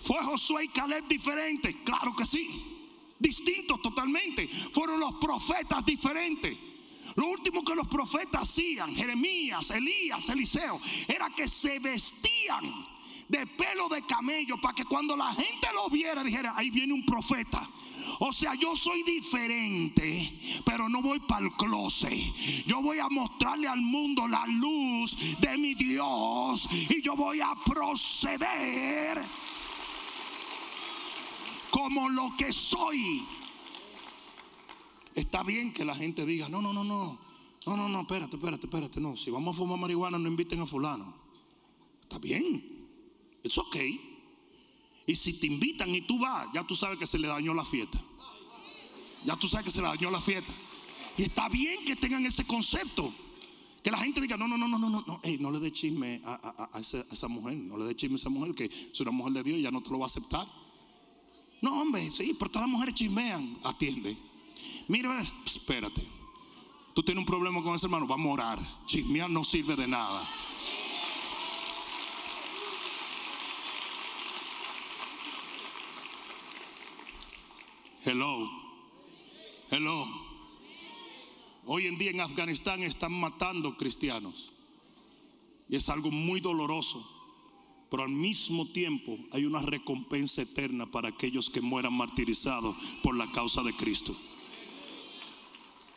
[0.00, 1.76] ¿Fue Josué y Caleb diferentes?
[1.84, 2.48] Claro que sí.
[3.18, 4.48] Distintos totalmente.
[4.72, 6.56] Fueron los profetas diferentes.
[7.16, 12.84] Lo último que los profetas hacían, Jeremías, Elías, Eliseo, era que se vestían
[13.28, 17.04] de pelo de camello para que cuando la gente lo viera dijera, ahí viene un
[17.04, 17.68] profeta.
[18.20, 22.12] O sea, yo soy diferente, pero no voy para el closet.
[22.66, 27.54] Yo voy a mostrarle al mundo la luz de mi Dios y yo voy a
[27.64, 29.22] proceder
[31.70, 33.26] como lo que soy.
[35.14, 37.18] Está bien que la gente diga, no, no, no, no,
[37.66, 40.66] no, no, no, espérate, espérate, espérate, no, si vamos a fumar marihuana no inviten a
[40.66, 41.14] fulano.
[42.02, 42.62] Está bien,
[43.42, 44.09] it's okay.
[45.10, 47.64] Y si te invitan y tú vas, ya tú sabes que se le dañó la
[47.64, 48.00] fiesta.
[49.24, 50.52] Ya tú sabes que se le dañó la fiesta.
[51.18, 53.12] Y está bien que tengan ese concepto.
[53.82, 55.72] Que la gente diga, no, no, no, no, no, no, no, hey, no le dé
[55.72, 59.00] chisme a, esa, a, esa, mujer, no le dé chisme a esa mujer, que es
[59.00, 60.46] una mujer de Dios y ya no te lo va a aceptar.
[61.60, 64.16] No, hombre, sí, pero todas las mujeres chismean, atiende.
[64.86, 66.06] Mira, espérate,
[66.94, 68.86] tú tienes un problema con ese hermano, vamos a orar.
[68.86, 70.28] Chismear no sirve de nada.
[78.02, 78.48] Hello.
[79.70, 80.06] Hello.
[81.66, 84.50] Hoy en día en Afganistán están matando cristianos.
[85.68, 87.06] Y es algo muy doloroso.
[87.90, 93.30] Pero al mismo tiempo hay una recompensa eterna para aquellos que mueran martirizados por la
[93.32, 94.16] causa de Cristo.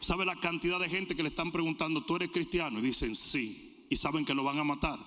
[0.02, 2.80] ¿Sabe la cantidad de gente que le están preguntando, ¿tú eres cristiano?
[2.80, 3.86] Y dicen, sí.
[3.90, 5.00] Y saben que lo van a matar.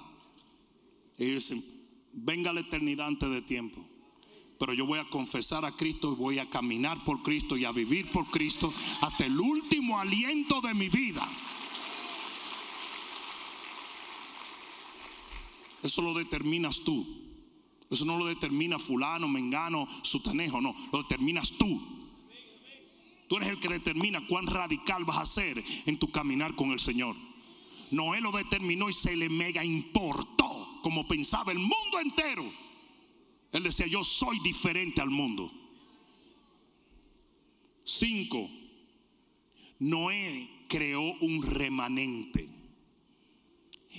[1.18, 1.62] Y dicen,
[2.14, 3.86] venga la eternidad antes de tiempo.
[4.58, 7.72] Pero yo voy a confesar a Cristo y voy a caminar por Cristo y a
[7.72, 11.28] vivir por Cristo hasta el último aliento de mi vida.
[15.82, 17.06] Eso lo determinas tú.
[17.90, 21.80] Eso no lo determina fulano, mengano, sutanejo, no, lo determinas tú.
[23.28, 26.80] Tú eres el que determina cuán radical vas a ser en tu caminar con el
[26.80, 27.14] Señor.
[27.90, 32.44] Noé lo determinó y se le mega importó como pensaba el mundo entero.
[33.56, 35.50] Él decía, yo soy diferente al mundo.
[37.84, 38.50] Cinco,
[39.78, 42.50] Noé creó un remanente.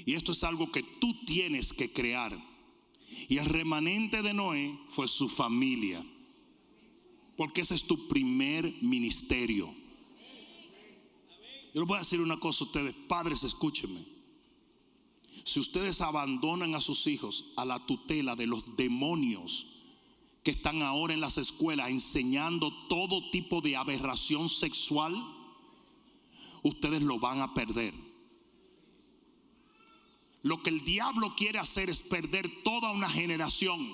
[0.06, 2.38] Y esto es algo que tú tienes que crear.
[3.30, 6.06] Y el remanente de Noé fue su familia.
[7.36, 9.74] Porque ese es tu primer ministerio.
[11.74, 14.17] Yo les voy a decir una cosa a ustedes, padres, escúchenme.
[15.48, 19.66] Si ustedes abandonan a sus hijos a la tutela de los demonios
[20.44, 25.16] que están ahora en las escuelas enseñando todo tipo de aberración sexual,
[26.64, 27.94] ustedes lo van a perder.
[30.44, 33.88] Lo que el diablo quiere hacer es perder toda una generación.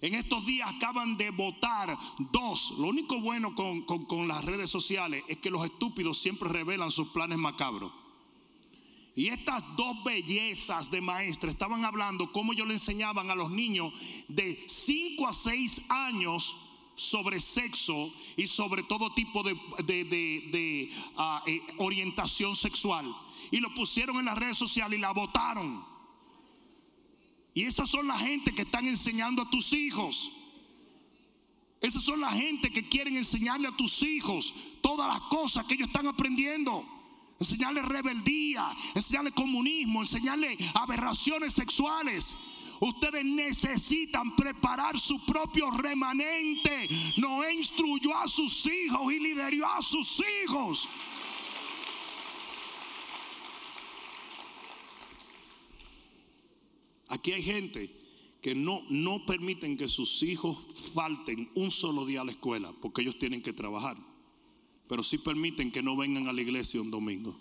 [0.00, 1.96] En estos días acaban de votar
[2.32, 2.74] dos.
[2.78, 7.38] Lo único bueno con, las redes sociales es que los estúpidos siempre revelan sus planes
[7.38, 7.92] macabros.
[9.18, 13.92] Y estas dos bellezas de maestra estaban hablando cómo ellos le enseñaban a los niños
[14.28, 16.56] de 5 a 6 años
[16.94, 23.12] sobre sexo y sobre todo tipo de, ah, eh, orientación sexual.
[23.50, 25.84] Y lo pusieron en las redes sociales y la votaron.
[27.54, 30.30] Y esas son la gente que están enseñando a tus hijos.
[31.80, 35.88] Esas son la gente que quieren enseñarle a tus hijos todas las cosas que ellos
[35.88, 36.97] están aprendiendo.
[37.40, 42.34] Enseñarle rebeldía, enseñarle comunismo, enseñarle aberraciones sexuales.
[42.80, 46.88] Ustedes necesitan preparar su propio remanente.
[47.16, 50.88] No instruyó a sus hijos y lideró a sus hijos.
[57.08, 57.90] Aquí hay gente
[58.42, 60.58] que no, no permiten que sus hijos
[60.94, 63.96] falten un solo día a la escuela porque ellos tienen que trabajar.
[64.88, 67.38] Pero sí permiten que no vengan a la iglesia un domingo.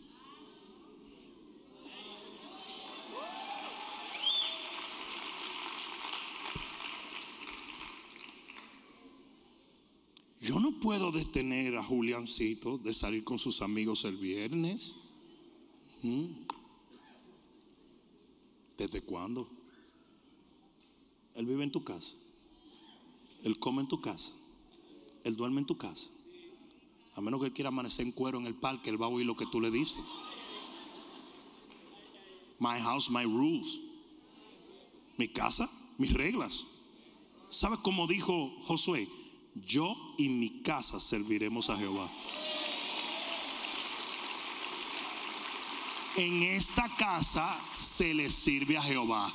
[10.41, 14.95] Yo no puedo detener a Juliancito de salir con sus amigos el viernes.
[16.03, 16.27] ¿Mm?
[18.77, 19.49] ¿Desde cuándo?
[21.33, 22.13] Él vive en tu casa.
[23.43, 24.31] Él come en tu casa.
[25.23, 26.09] Él duerme en tu casa.
[27.17, 29.25] A menos que él quiera amanecer en cuero en el parque, él va a oír
[29.25, 29.99] lo que tú le dices.
[32.59, 33.79] My house, my rules.
[35.17, 36.67] Mi casa, mis reglas.
[37.49, 39.09] ¿Sabes cómo dijo Josué?
[39.65, 42.07] Yo y mi casa serviremos a Jehová.
[46.17, 49.33] En esta casa se le sirve a Jehová.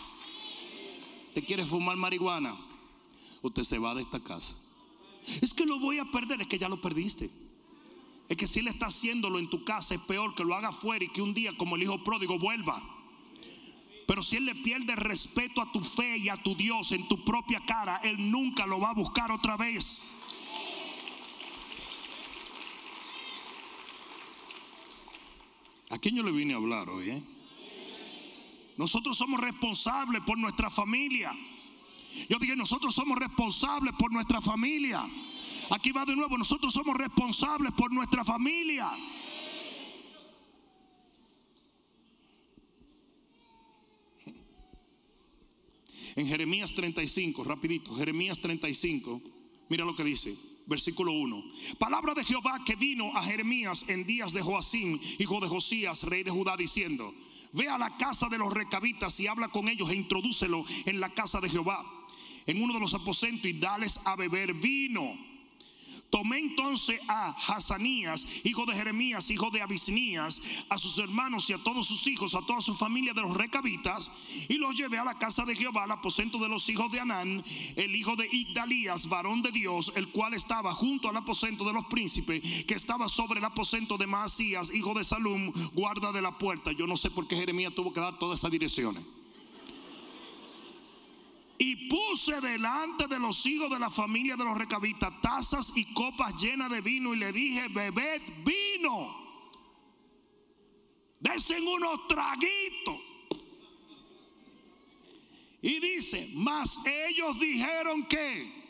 [1.30, 2.56] ¿Usted quiere fumar marihuana?
[3.42, 4.56] Usted se va de esta casa.
[5.40, 7.28] Es que lo voy a perder, es que ya lo perdiste.
[8.32, 11.04] Es que si él está haciéndolo en tu casa, es peor que lo haga afuera
[11.04, 12.82] y que un día, como el hijo pródigo, vuelva.
[14.06, 17.22] Pero si él le pierde respeto a tu fe y a tu Dios en tu
[17.26, 20.06] propia cara, él nunca lo va a buscar otra vez.
[25.90, 27.10] ¿A quién yo le vine a hablar hoy?
[27.10, 27.22] Eh?
[28.78, 31.36] Nosotros somos responsables por nuestra familia.
[32.30, 35.06] Yo dije, nosotros somos responsables por nuestra familia.
[35.72, 38.90] Aquí va de nuevo, nosotros somos responsables por nuestra familia.
[46.14, 49.22] En Jeremías 35, rapidito, Jeremías 35,
[49.70, 51.42] mira lo que dice, versículo 1.
[51.78, 56.22] Palabra de Jehová que vino a Jeremías en días de Joacim, hijo de Josías, rey
[56.22, 57.14] de Judá, diciendo,
[57.54, 61.08] Ve a la casa de los recabitas y habla con ellos e introdúcelo en la
[61.14, 61.82] casa de Jehová,
[62.44, 65.31] en uno de los aposentos y dales a beber vino.
[66.12, 71.58] Tomé entonces a Hazanías, hijo de Jeremías, hijo de Abisnías, a sus hermanos y a
[71.58, 74.12] todos sus hijos, a toda su familia de los recabitas,
[74.46, 77.42] y los llevé a la casa de Jehová, al aposento de los hijos de Anán,
[77.76, 81.86] el hijo de Igdalías, varón de Dios, el cual estaba junto al aposento de los
[81.86, 86.72] príncipes, que estaba sobre el aposento de Maasías, hijo de Salum, guarda de la puerta.
[86.72, 89.02] Yo no sé por qué Jeremías tuvo que dar todas esas direcciones.
[91.64, 96.34] Y puse delante de los hijos de la familia de los recabitas tazas y copas
[96.34, 99.14] llenas de vino y le dije, bebed vino.
[101.20, 102.96] Desen unos traguitos.
[105.60, 108.60] Y dice, mas ellos dijeron que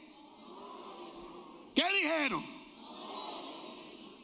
[1.74, 2.45] ¿Qué dijeron?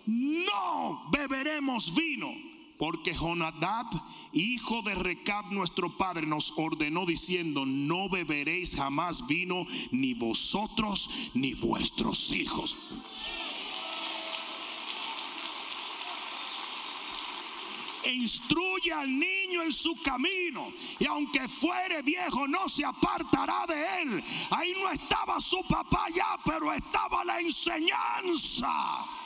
[0.05, 2.35] No beberemos vino,
[2.79, 3.87] porque Jonadab,
[4.33, 11.55] hijo de Recab, nuestro padre, nos ordenó diciendo: No beberéis jamás vino, ni vosotros ni
[11.55, 12.77] vuestros hijos.
[18.05, 24.25] Instruye al niño en su camino y aunque fuere viejo no se apartará de él.
[24.51, 29.18] Ahí no estaba su papá ya, pero estaba la enseñanza.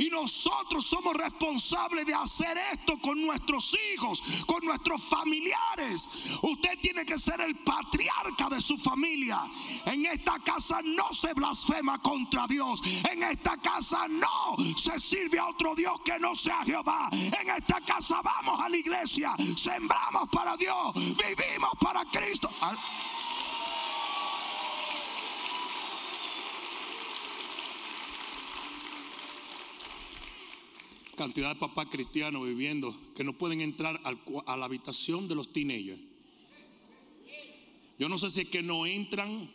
[0.00, 6.08] Y nosotros somos responsables de hacer esto con nuestros hijos, con nuestros familiares.
[6.40, 9.42] Usted tiene que ser el patriarca de su familia.
[9.84, 12.80] En esta casa no se blasfema contra Dios.
[13.10, 17.10] En esta casa no se sirve a otro Dios que no sea Jehová.
[17.12, 22.48] En esta casa vamos a la iglesia, sembramos para Dios, vivimos para Cristo.
[31.20, 34.00] Cantidad de papás cristianos viviendo que no pueden entrar
[34.46, 36.00] a la habitación de los teenagers.
[37.98, 39.52] Yo no sé si es que no entran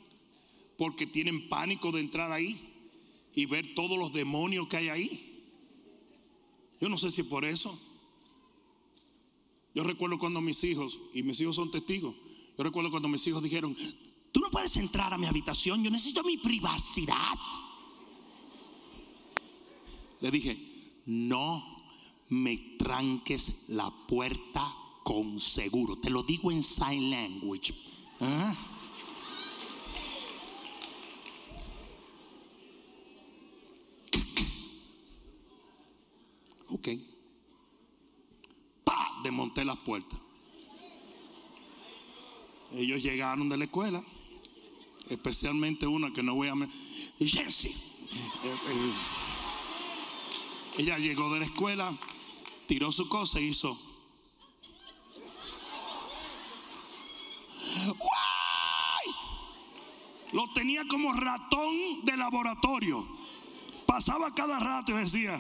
[0.78, 2.72] porque tienen pánico de entrar ahí
[3.34, 5.44] y ver todos los demonios que hay ahí.
[6.80, 7.76] Yo no sé si es por eso.
[9.74, 12.14] Yo recuerdo cuando mis hijos, y mis hijos son testigos,
[12.56, 13.76] yo recuerdo cuando mis hijos dijeron,
[14.32, 17.40] tú no puedes entrar a mi habitación, yo necesito mi privacidad.
[20.22, 20.75] Le dije,
[21.06, 21.64] no
[22.30, 25.98] me tranques la puerta con seguro.
[25.98, 27.74] Te lo digo en sign language.
[28.20, 28.56] ¿Ah?
[36.70, 36.90] Ok.
[38.84, 40.20] Pa, desmonté las puertas.
[42.74, 44.04] Ellos llegaron de la escuela,
[45.10, 46.56] especialmente una que no voy a...
[47.20, 47.72] Jesse.
[50.78, 51.98] Ella llegó de la escuela,
[52.68, 53.80] tiró su cosa y hizo.
[60.34, 63.08] Lo tenía como ratón de laboratorio.
[63.86, 65.40] Pasaba cada rato y decía.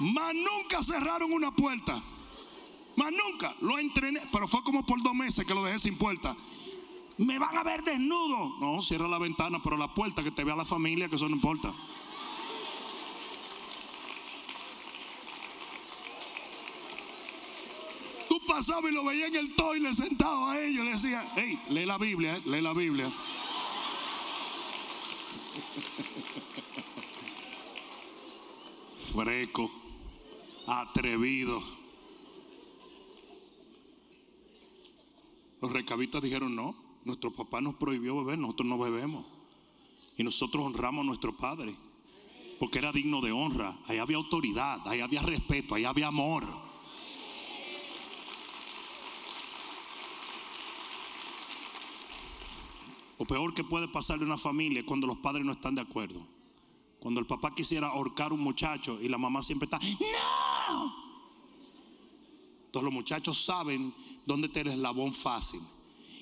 [0.00, 2.02] Más nunca cerraron una puerta.
[2.96, 3.54] Más nunca.
[3.60, 6.34] Lo entrené, pero fue como por dos meses que lo dejé sin puerta.
[7.18, 8.58] Me van a ver desnudo.
[8.60, 11.36] No, cierra la ventana, pero la puerta que te vea la familia, que eso no
[11.36, 11.74] importa.
[18.54, 20.84] Pasaba y lo veía en el toile sentado a ellos.
[20.84, 23.12] Le decía, hey, lee la Biblia, eh, lee la Biblia.
[29.12, 29.68] Freco,
[30.68, 31.60] atrevido.
[35.60, 39.26] Los recabitas dijeron, no, nuestro papá nos prohibió beber, nosotros no bebemos.
[40.16, 41.74] Y nosotros honramos a nuestro padre,
[42.60, 43.76] porque era digno de honra.
[43.86, 46.63] Ahí había autoridad, ahí había respeto, ahí había amor.
[53.24, 55.80] Lo peor que puede pasarle a una familia es cuando los padres no están de
[55.80, 56.28] acuerdo.
[57.00, 60.94] Cuando el papá quisiera ahorcar a un muchacho y la mamá siempre está, no.
[62.66, 63.94] Entonces los muchachos saben
[64.26, 65.62] dónde tener el eslabón fácil.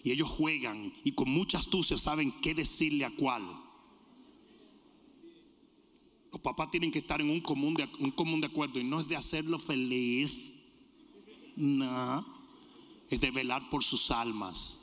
[0.05, 3.43] Y ellos juegan y con mucha astucia saben qué decirle a cuál.
[6.31, 9.01] Los papás tienen que estar en un común de, un común de acuerdo y no
[9.01, 10.31] es de hacerlo feliz.
[11.57, 12.25] No,
[13.11, 14.82] es de velar por sus almas.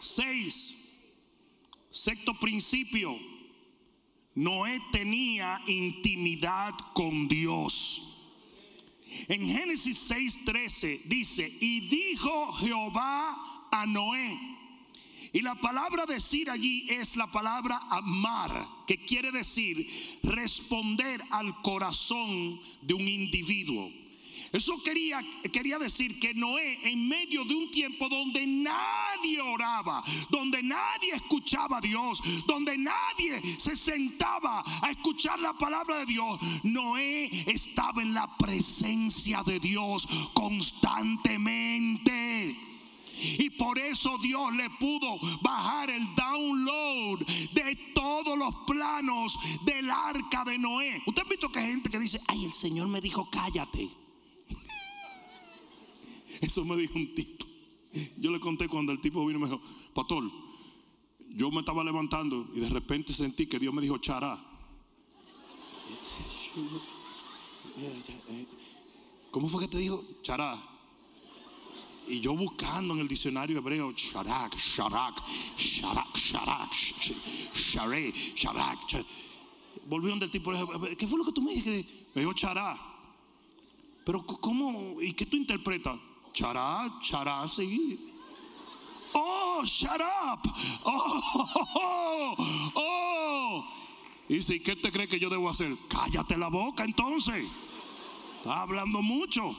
[0.00, 0.76] Seis,
[1.90, 3.18] sexto principio,
[4.34, 8.06] Noé tenía intimidad con Dios.
[9.28, 14.38] En Génesis 6:13 dice, y dijo Jehová a Noé,
[15.32, 22.60] y la palabra decir allí es la palabra amar, que quiere decir responder al corazón
[22.82, 23.99] de un individuo.
[24.52, 30.60] Eso quería, quería decir que Noé, en medio de un tiempo donde nadie oraba, donde
[30.60, 37.30] nadie escuchaba a Dios, donde nadie se sentaba a escuchar la palabra de Dios, Noé
[37.46, 42.56] estaba en la presencia de Dios constantemente.
[43.20, 47.20] Y por eso Dios le pudo bajar el download
[47.52, 51.00] de todos los planos del arca de Noé.
[51.06, 53.90] Usted ha visto que hay gente que dice, ay, el Señor me dijo, cállate.
[56.40, 57.46] Eso me dijo un tipo.
[58.18, 59.60] Yo le conté cuando el tipo vino y me dijo,
[59.94, 60.24] pastor,
[61.30, 64.38] yo me estaba levantando y de repente sentí que Dios me dijo chará.
[69.30, 70.04] ¿Cómo fue que te dijo?
[70.22, 70.58] Chará.
[72.08, 75.22] Y yo buscando en el diccionario hebreo, sharak, sharak,
[75.56, 76.72] sharak, sharak,
[77.54, 79.06] share, sharak.
[79.86, 80.50] Volví donde el tipo,
[80.96, 82.08] ¿qué fue lo que tú me dijiste?
[82.14, 82.76] Me dijo chará.
[84.04, 85.00] Pero ¿cómo?
[85.00, 86.00] ¿Y qué tú interpretas?
[86.32, 88.12] Chará, chará, sí.
[89.12, 90.40] Oh, shut up.
[90.84, 93.64] Oh, oh, oh.
[94.28, 95.76] Y dice, ¿qué te cree que yo debo hacer?
[95.88, 97.44] Cállate la boca entonces.
[98.38, 99.56] Está hablando mucho.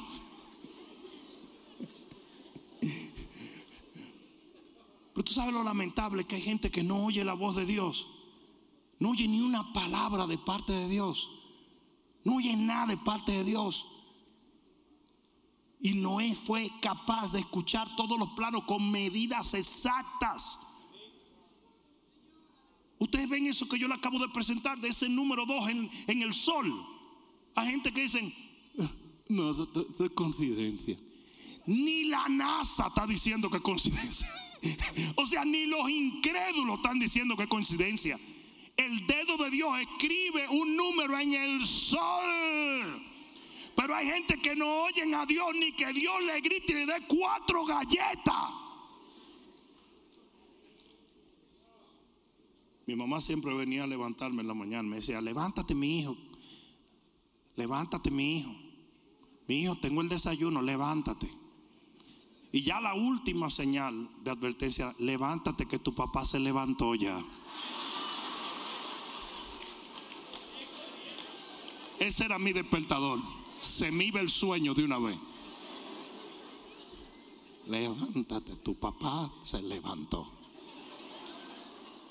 [5.13, 8.07] Pero tú sabes lo lamentable que hay gente que no oye la voz de Dios.
[8.99, 11.29] No oye ni una palabra de parte de Dios.
[12.23, 13.85] No oye nada de parte de Dios.
[15.81, 20.59] Y Noé fue capaz de escuchar todos los planos con medidas exactas.
[22.99, 25.69] Ustedes ven eso que yo le acabo de presentar de ese número 2
[26.05, 26.71] en, el sol.
[27.55, 28.31] Hay gente que dicen,
[28.79, 28.91] ah,
[29.27, 30.99] no, de, coincidencia.
[31.65, 34.29] Ni la NASA está diciendo que es coincidencia.
[35.15, 38.19] o sea, ni los incrédulos están diciendo que es coincidencia.
[38.77, 43.10] El dedo de Dios escribe un número en el sol.
[43.75, 46.85] Pero hay gente que no oyen a Dios ni que Dios le grite y le
[46.85, 48.51] dé cuatro galletas.
[52.85, 54.83] Mi mamá siempre venía a levantarme en la mañana.
[54.83, 56.17] Me decía, levántate mi hijo.
[57.55, 58.51] Levántate mi hijo.
[59.47, 61.31] Mi hijo, tengo el desayuno, levántate.
[62.51, 67.23] Y ya la última señal de advertencia, levántate que tu papá se levantó ya.
[71.99, 73.19] Ese era mi despertador
[73.61, 75.17] se me iba el sueño de una vez.
[77.67, 80.27] Levántate, tu papá se levantó.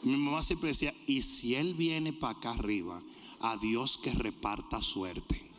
[0.02, 3.02] Mi mamá siempre decía, y si él viene para acá arriba,
[3.40, 5.46] a Dios que reparta suerte.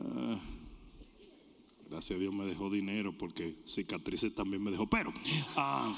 [0.00, 0.38] Ah,
[1.90, 4.86] gracias a Dios me dejó dinero porque cicatrices también me dejó.
[4.86, 5.12] Pero,
[5.56, 5.96] ah,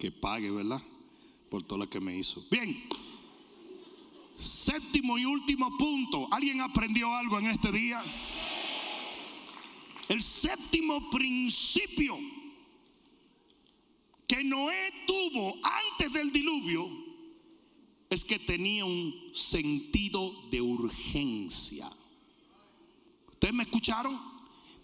[0.00, 0.82] que pague, ¿verdad?
[1.50, 2.42] Por todo lo que me hizo.
[2.50, 2.88] Bien.
[4.34, 6.26] Séptimo y último punto.
[6.32, 8.02] ¿Alguien aprendió algo en este día?
[10.08, 12.18] El séptimo principio
[14.26, 16.88] que Noé tuvo antes del diluvio
[18.08, 21.90] es que tenía un sentido de urgencia.
[23.30, 24.18] ¿Ustedes me escucharon?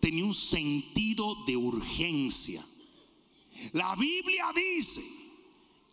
[0.00, 2.64] Tenía un sentido de urgencia.
[3.72, 5.25] La Biblia dice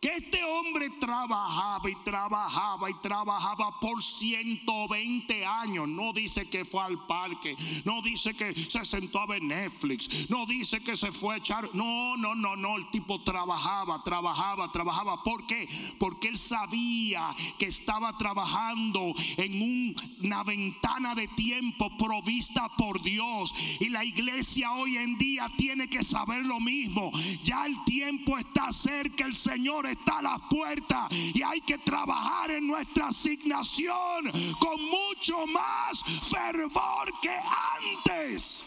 [0.03, 5.87] que este hombre trabajaba y trabajaba y trabajaba por 120 años.
[5.87, 10.45] No dice que fue al parque, no dice que se sentó a ver Netflix, no
[10.45, 11.69] dice que se fue a echar.
[11.73, 12.75] No, no, no, no.
[12.75, 15.23] El tipo trabajaba, trabajaba, trabajaba.
[15.23, 15.69] ¿Por qué?
[15.97, 23.55] Porque él sabía que estaba trabajando en una ventana de tiempo provista por Dios.
[23.79, 27.09] Y la iglesia hoy en día tiene que saber lo mismo.
[27.45, 32.51] Ya el tiempo está cerca, el Señor está a las puertas y hay que trabajar
[32.51, 37.35] en nuestra asignación con mucho más fervor que
[37.75, 38.65] antes.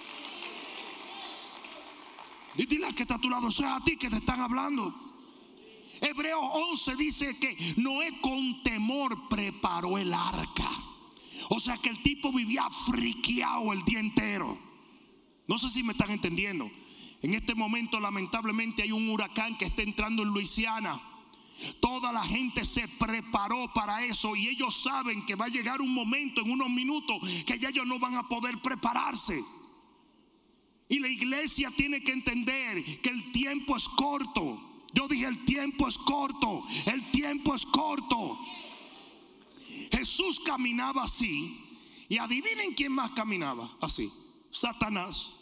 [2.56, 4.94] Y dile que está a tu lado, sea a ti que te están hablando.
[6.00, 10.70] Hebreo 11 dice que Noé con temor preparó el arca.
[11.48, 14.58] O sea que el tipo vivía friqueado el día entero.
[15.46, 16.70] No sé si me están entendiendo.
[17.22, 21.00] En este momento lamentablemente hay un huracán que está entrando en Luisiana.
[21.80, 25.92] Toda la gente se preparó para eso y ellos saben que va a llegar un
[25.92, 29.42] momento, en unos minutos, que ya ellos no van a poder prepararse.
[30.88, 34.84] Y la iglesia tiene que entender que el tiempo es corto.
[34.92, 38.38] Yo dije, el tiempo es corto, el tiempo es corto.
[39.90, 41.60] Jesús caminaba así
[42.08, 44.10] y adivinen quién más caminaba así.
[44.50, 45.35] Satanás.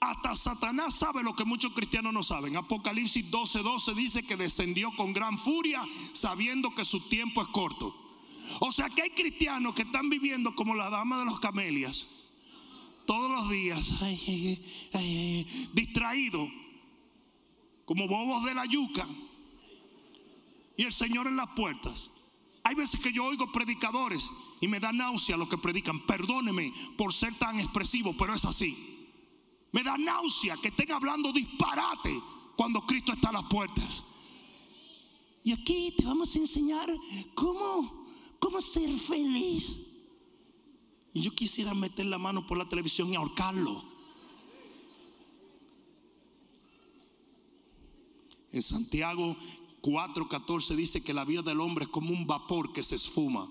[0.00, 2.56] Hasta Satanás sabe lo que muchos cristianos no saben.
[2.56, 7.94] Apocalipsis 12:12 12 dice que descendió con gran furia sabiendo que su tiempo es corto.
[8.60, 12.06] O sea que hay cristianos que están viviendo como la dama de los camelias.
[13.06, 13.90] Todos los días,
[15.72, 16.48] distraídos,
[17.84, 19.06] como bobos de la yuca.
[20.76, 22.10] Y el Señor en las puertas.
[22.64, 24.30] Hay veces que yo oigo predicadores
[24.60, 26.06] y me da náusea lo que predican.
[26.06, 28.91] Perdóneme por ser tan expresivo, pero es así.
[29.72, 32.12] Me da náusea que estén hablando disparate
[32.56, 34.02] cuando Cristo está a las puertas.
[35.42, 36.88] Y aquí te vamos a enseñar
[37.34, 38.06] cómo,
[38.38, 39.88] cómo ser feliz.
[41.14, 43.82] Y yo quisiera meter la mano por la televisión y ahorcarlo.
[48.52, 49.36] En Santiago
[49.80, 53.48] 4:14 dice que la vida del hombre es como un vapor que se esfuma.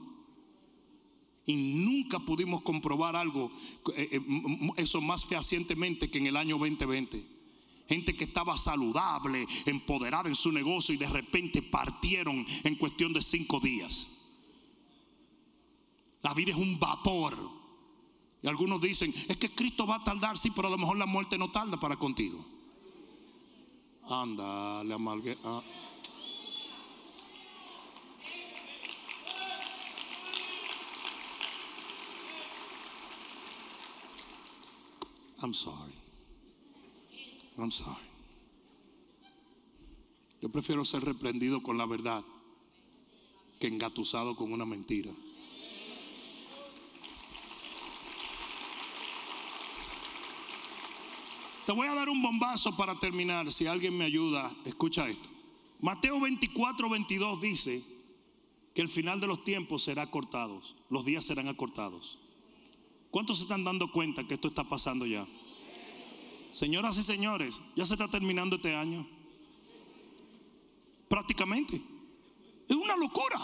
[1.45, 3.51] Y nunca pudimos comprobar algo,
[3.95, 4.21] eh, eh,
[4.77, 7.25] eso más fehacientemente que en el año 2020.
[7.87, 13.21] Gente que estaba saludable, empoderada en su negocio y de repente partieron en cuestión de
[13.21, 14.09] cinco días.
[16.21, 17.35] La vida es un vapor.
[18.43, 21.05] Y algunos dicen, es que Cristo va a tardar, sí, pero a lo mejor la
[21.05, 22.43] muerte no tarda para contigo.
[24.07, 25.37] Ándale, amalgue.
[25.43, 25.61] Ah.
[35.41, 35.95] I'm sorry.
[37.57, 37.97] I'm sorry.
[40.41, 42.23] Yo prefiero ser reprendido con la verdad
[43.59, 45.11] que engatusado con una mentira.
[51.65, 53.51] Te voy a dar un bombazo para terminar.
[53.51, 55.29] Si alguien me ayuda, escucha esto.
[55.79, 57.83] Mateo 24, 22 dice
[58.73, 60.61] que el final de los tiempos será cortado.
[60.89, 62.20] Los días serán acortados.
[63.11, 65.27] ¿Cuántos se están dando cuenta que esto está pasando ya?
[66.53, 69.05] Señoras y señores, ya se está terminando este año.
[71.09, 71.81] Prácticamente.
[72.69, 73.39] Es una locura.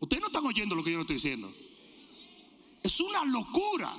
[0.00, 1.52] Ustedes no están oyendo lo que yo le estoy diciendo.
[2.82, 3.96] Es una locura.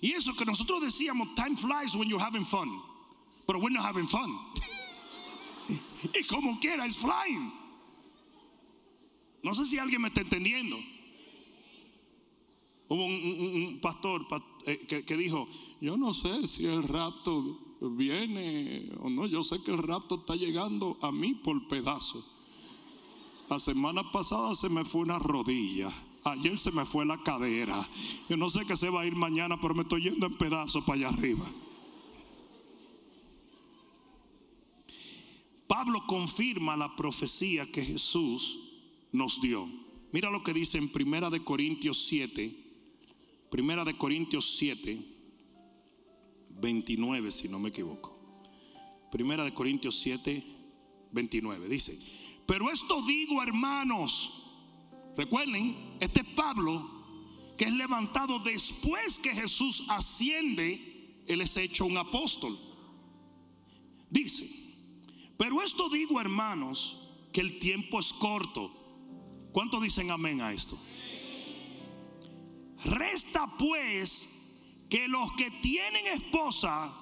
[0.00, 2.80] Y eso que nosotros decíamos, time flies when you're having fun.
[3.46, 4.38] Pero we're not having fun.
[6.14, 7.52] y como quiera, es flying.
[9.42, 10.76] No sé si alguien me está entendiendo.
[12.88, 14.26] Hubo un, pastor
[14.66, 15.48] eh, que, dijo,
[15.80, 20.36] yo no sé si el rapto viene o no, yo sé que el rapto está
[20.36, 22.24] llegando a mí por pedazos.
[23.50, 25.92] La semana pasada se me fue una rodilla,
[26.24, 27.88] ayer se me fue la cadera.
[28.28, 30.84] Yo no sé qué se va a ir mañana, pero me estoy yendo en pedazos
[30.84, 31.44] para allá arriba.
[35.66, 38.58] Pablo confirma la profecía que Jesús
[39.12, 39.68] nos dio.
[40.12, 42.65] Mira lo que dice en Primera de Corintios 7,
[43.50, 44.98] Primera de Corintios 7,
[46.50, 48.16] 29, si no me equivoco.
[49.10, 50.44] Primera de Corintios 7,
[51.12, 51.68] 29.
[51.68, 51.98] Dice,
[52.46, 54.46] pero esto digo hermanos,
[55.16, 56.90] recuerden, este es Pablo,
[57.56, 62.58] que es levantado después que Jesús asciende, él es hecho un apóstol.
[64.10, 64.48] Dice,
[65.36, 68.70] pero esto digo hermanos, que el tiempo es corto.
[69.52, 70.78] ¿Cuántos dicen amén a esto?
[72.86, 74.28] Resta pues
[74.88, 76.92] que los que tienen esposa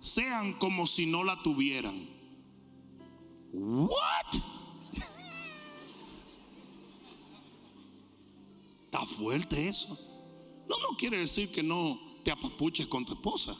[0.00, 2.08] sean como si no la tuvieran.
[3.52, 4.42] What?
[8.86, 9.98] Está fuerte eso.
[10.66, 13.54] No, no quiere decir que no te apapuches con tu esposa.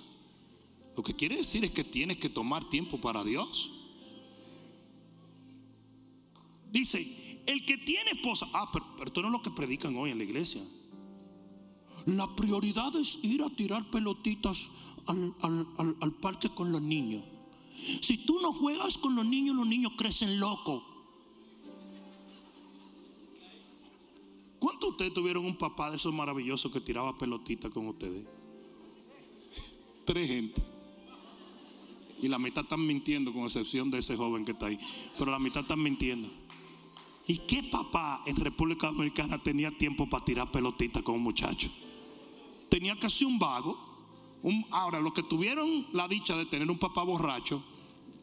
[0.96, 3.70] Lo que quiere decir es que tienes que tomar tiempo para Dios.
[6.70, 10.10] Dice, el que tiene esposa, ah, pero, pero esto no es lo que predican hoy
[10.10, 10.62] en la iglesia.
[12.06, 14.68] La prioridad es ir a tirar pelotitas
[15.06, 17.24] al, parque con los niños.
[18.02, 20.82] Si tú no juegas con los niños, los niños crecen locos.
[24.58, 28.26] ¿Cuántos de ustedes tuvieron un papá de esos maravillosos que tiraba pelotitas con ustedes?
[30.04, 30.62] Tres gente.
[32.22, 34.78] Y la mitad están mintiendo, con excepción de ese joven que está ahí.
[35.18, 36.30] Pero la mitad están mintiendo.
[37.26, 41.70] ¿Y qué papá en República Dominicana tenía tiempo para tirar pelotitas con un muchacho?
[42.68, 43.78] Tenía casi un vago.
[44.70, 47.62] ahora, los que tuvieron la dicha de tener un papá borracho,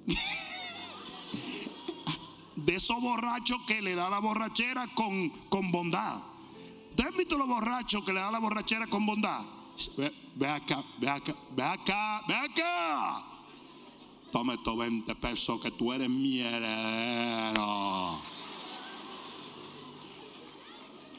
[2.56, 6.22] de esos borrachos que le da la borrachera con, con bondad.
[6.90, 9.42] ¿Ustedes han visto los borrachos que le da la borrachera con bondad?
[10.36, 13.24] Ve, acá, ve acá, ve acá, ve acá.
[14.32, 16.42] Toma estos 20 pesos que tú eres mi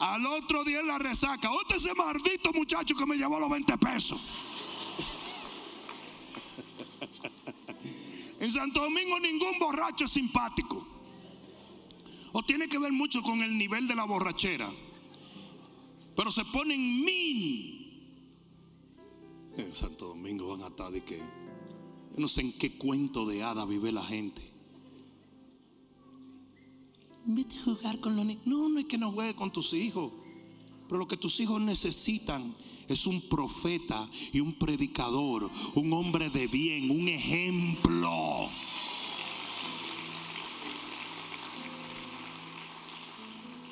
[0.03, 3.77] al otro día en la resaca, ¿dónde ese maldito muchacho que me llevó los 20
[3.77, 4.19] pesos?
[8.41, 10.85] en Santo Domingo ningún borracho es simpático.
[12.33, 14.69] O tiene que ver mucho con el nivel de la borrachera.
[16.17, 17.79] Pero se ponen mil.
[19.55, 21.21] En Santo Domingo van a estar de que.
[22.17, 24.52] no sé en qué cuento de hada vive la gente.
[27.25, 30.11] No, no es que no juegue con tus hijos.
[30.87, 32.53] Pero lo que tus hijos necesitan
[32.87, 38.09] es un profeta y un predicador, un hombre de bien, un ejemplo.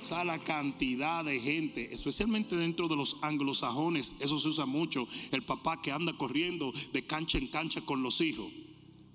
[0.02, 5.08] O sea, la cantidad de gente, especialmente dentro de los anglosajones, eso se usa mucho.
[5.32, 8.47] El papá que anda corriendo de cancha en cancha con los hijos.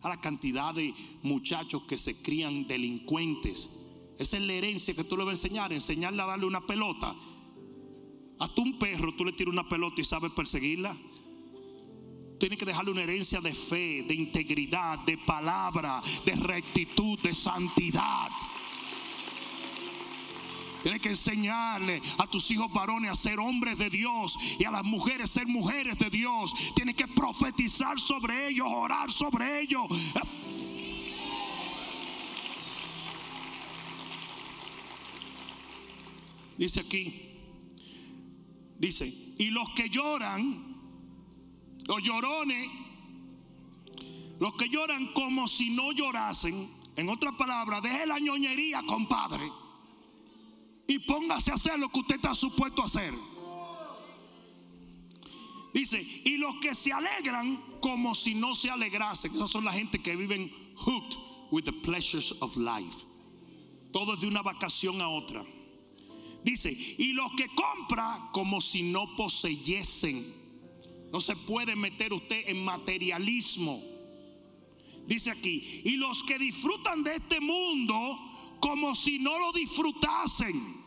[0.03, 3.86] a la cantidad de muchachos que se crían delincuentes.
[4.19, 7.15] Esa es la herencia que tú le vas a enseñar, enseñarle a darle una pelota.
[8.39, 10.97] A tu un perro tú le tiras una pelota y sabes perseguirla.
[12.39, 18.29] Tienes que dejarle una herencia de fe, de integridad, de palabra, de rectitud, de santidad.
[20.83, 24.85] Tienes que enseñarle a tus hijos varones a ser hombres de Dios y a las
[24.85, 26.55] mujeres ser mujeres de Dios.
[26.77, 29.83] Tienes que profetizar sobre ellos, orar sobre ellos.
[36.57, 37.15] Dice aquí,
[38.79, 39.07] dice,
[39.39, 40.77] y los que lloran,
[41.87, 42.69] los llorones,
[44.41, 49.51] los que lloran como si no llorasen, en otras palabras, deje la ñoñería, compadre,
[50.87, 53.13] y póngase a hacer lo que usted está supuesto a hacer.
[55.75, 59.35] Dice, y los que se alegran como si no se alegrasen.
[59.35, 61.19] Esas son la gente que viven hooked
[61.51, 63.05] with the pleasures of life.
[63.93, 65.45] Todo de una vacación a otra.
[66.47, 70.33] Dice, y los que compra como si no poseyesen.
[71.13, 73.83] No se puede meter usted en materialismo.
[75.09, 78.17] Dice aquí, y los que disfrutan de este mundo
[78.61, 80.85] como si no lo disfrutasen.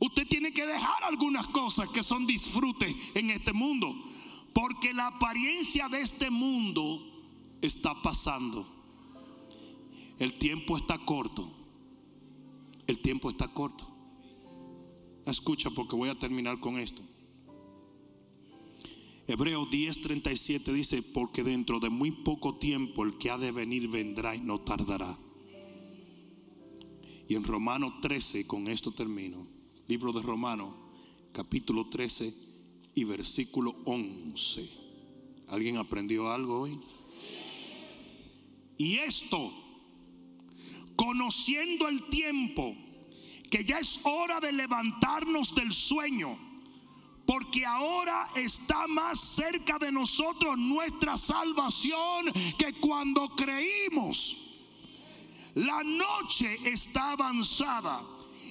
[0.00, 3.94] Usted tiene que dejar algunas cosas que son disfrutes en este mundo.
[4.52, 7.06] Porque la apariencia de este mundo
[7.60, 8.66] está pasando.
[10.18, 11.48] El tiempo está corto.
[12.88, 13.91] El tiempo está corto.
[15.26, 17.02] Escucha porque voy a terminar con esto.
[19.26, 24.34] Hebreo 10:37 dice, porque dentro de muy poco tiempo el que ha de venir vendrá
[24.34, 25.16] y no tardará.
[27.28, 29.46] Y en Romano 13, con esto termino,
[29.86, 30.76] libro de Romano,
[31.32, 32.34] capítulo 13
[32.94, 34.68] y versículo 11.
[35.48, 36.78] ¿Alguien aprendió algo hoy?
[38.76, 39.52] Y esto,
[40.96, 42.74] conociendo el tiempo,
[43.52, 46.38] que ya es hora de levantarnos del sueño,
[47.26, 54.38] porque ahora está más cerca de nosotros nuestra salvación que cuando creímos.
[55.54, 58.00] La noche está avanzada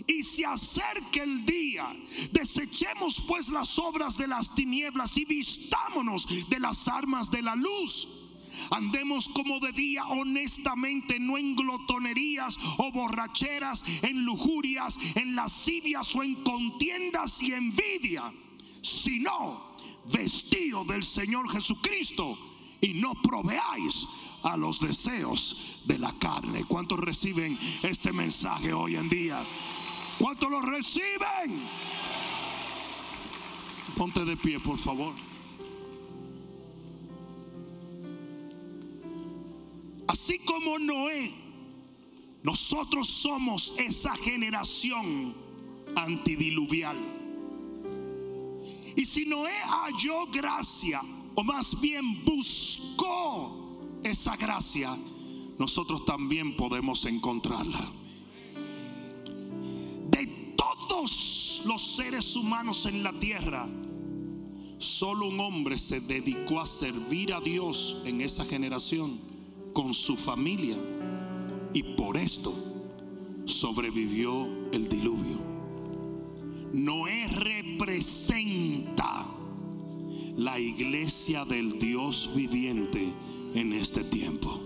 [0.06, 1.88] y se acerca el día.
[2.32, 8.21] Desechemos pues las obras de las tinieblas y vistámonos de las armas de la luz.
[8.70, 16.24] Andemos como de día honestamente, no en glotonerías o borracheras, en lujurias, en lascivias o
[16.24, 18.32] en contiendas y envidia,
[18.82, 19.72] sino
[20.12, 22.38] vestido del Señor Jesucristo
[22.82, 24.08] y no proveáis
[24.44, 26.66] a los deseos de la carne.
[26.66, 29.44] ¿Cuántos reciben este mensaje hoy en día?
[30.18, 31.62] ¿Cuántos lo reciben?
[33.96, 35.14] Ponte de pie, por favor.
[40.12, 41.32] Así como Noé,
[42.44, 45.34] nosotros somos esa generación
[45.96, 46.98] antidiluvial.
[48.94, 51.00] Y si Noé halló gracia,
[51.34, 54.98] o más bien buscó esa gracia,
[55.58, 57.90] nosotros también podemos encontrarla.
[60.10, 63.66] De todos los seres humanos en la tierra,
[64.78, 69.31] solo un hombre se dedicó a servir a Dios en esa generación
[69.74, 70.78] con su familia
[71.74, 72.54] y por esto
[73.46, 75.38] sobrevivió el diluvio.
[76.74, 79.28] Noé representa
[80.38, 83.12] la iglesia del Dios viviente
[83.54, 84.60] en este tiempo.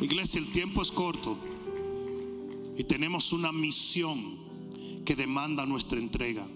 [0.00, 1.53] Iglesia, el tiempo es corto.
[2.76, 4.38] Y tenemos una misión
[5.04, 6.46] que demanda nuestra entrega.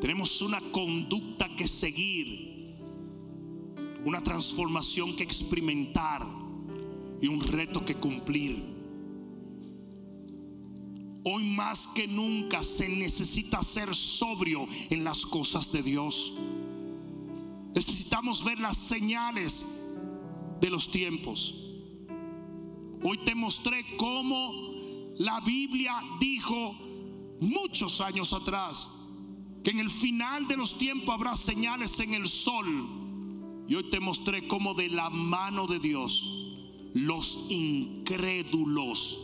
[0.00, 2.76] Tenemos una conducta que seguir,
[4.04, 6.26] una transformación que experimentar
[7.20, 8.72] y un reto que cumplir.
[11.24, 16.34] Hoy más que nunca se necesita ser sobrio en las cosas de Dios.
[17.74, 19.64] Necesitamos ver las señales
[20.60, 21.71] de los tiempos.
[23.02, 24.52] Hoy te mostré cómo
[25.18, 26.74] la Biblia dijo
[27.40, 28.88] muchos años atrás
[29.64, 32.66] que en el final de los tiempos habrá señales en el sol.
[33.68, 36.28] Y hoy te mostré cómo de la mano de Dios
[36.94, 39.18] los incrédulos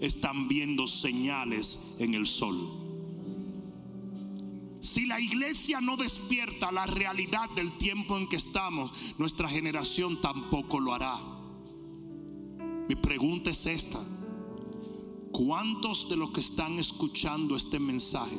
[0.00, 2.80] están viendo señales en el sol.
[4.80, 10.80] Si la iglesia no despierta la realidad del tiempo en que estamos, nuestra generación tampoco
[10.80, 11.39] lo hará.
[12.90, 14.00] Mi pregunta es esta.
[15.30, 18.36] ¿cuántos de los que están escuchando este mensaje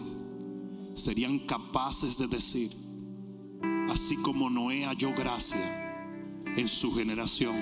[0.93, 2.69] serían capaces de decir,
[3.89, 6.03] así como Noé halló gracia
[6.57, 7.55] en su generación,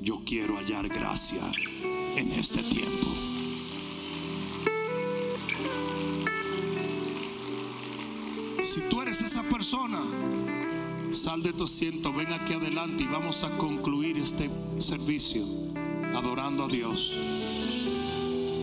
[0.00, 1.52] yo quiero hallar gracia
[2.16, 3.06] en este tiempo?
[8.64, 10.02] Si tú eres esa persona,
[11.12, 15.69] sal de tu asiento, ven aquí adelante y vamos a concluir este servicio
[16.14, 17.16] adorando a Dios.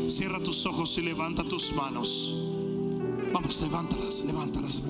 [0.08, 2.34] Cierra tus ojos y levanta tus manos.
[3.34, 4.82] Vamos, levántalas, levántalas.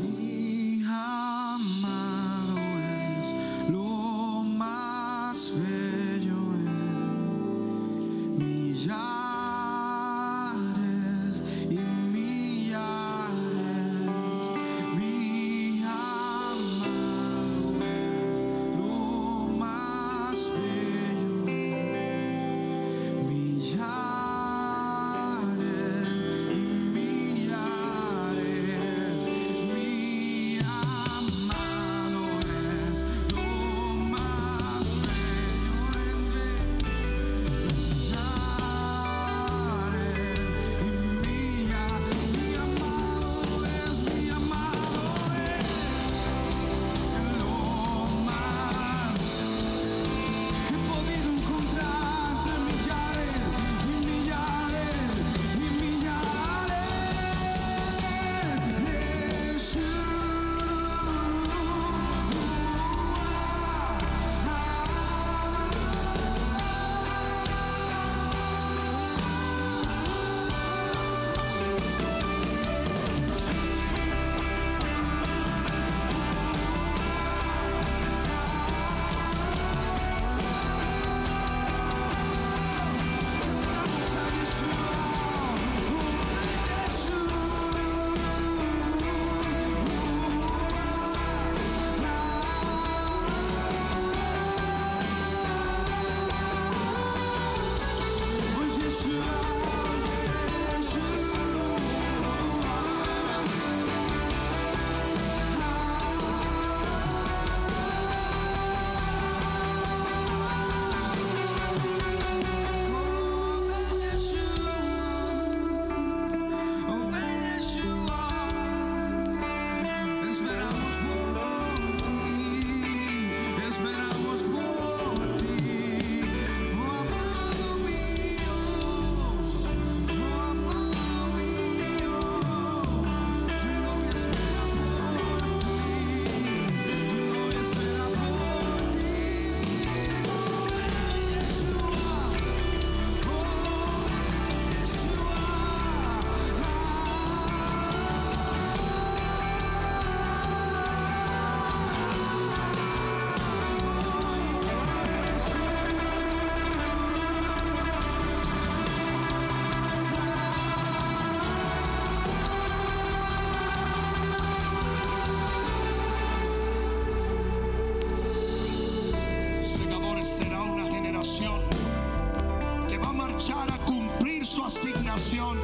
[174.57, 175.59] Su asignación.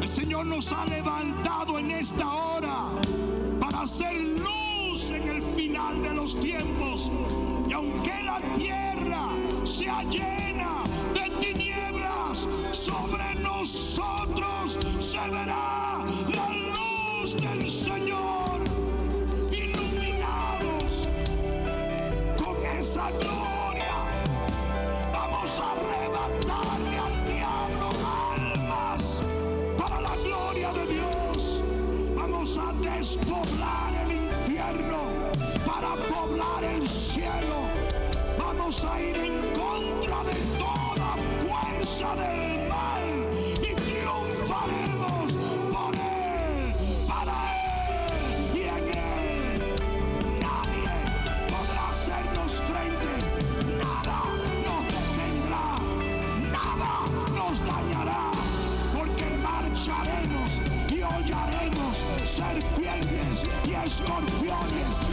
[0.00, 2.88] El Señor nos ha levantado en esta hora
[3.60, 7.10] para hacer luz en el final de los tiempos.
[7.68, 9.28] Y aunque la tierra
[9.64, 16.02] sea llena de tinieblas, sobre nosotros se verá
[16.34, 16.57] la
[38.38, 43.04] Vamos a ir en contra de toda fuerza del mal
[43.62, 45.32] y triunfaremos
[45.72, 46.74] por él,
[47.08, 49.74] para él y en él.
[50.40, 50.94] Nadie
[51.48, 53.12] podrá hacernos frente,
[53.76, 54.18] nada
[54.64, 55.66] nos detendrá,
[56.52, 56.92] nada
[57.34, 58.24] nos dañará,
[58.94, 60.50] porque marcharemos
[60.90, 65.07] y hollaremos serpientes y escorpiones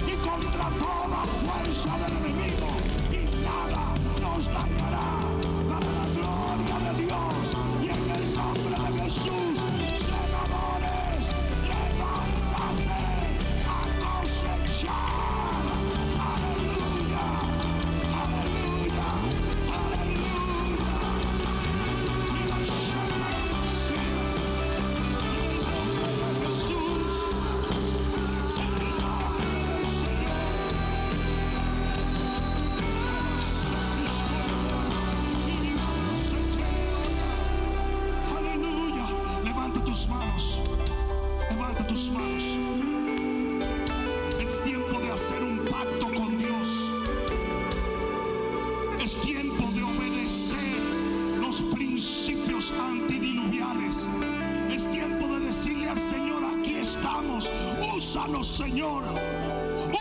[58.26, 59.04] Úsanos, Señor.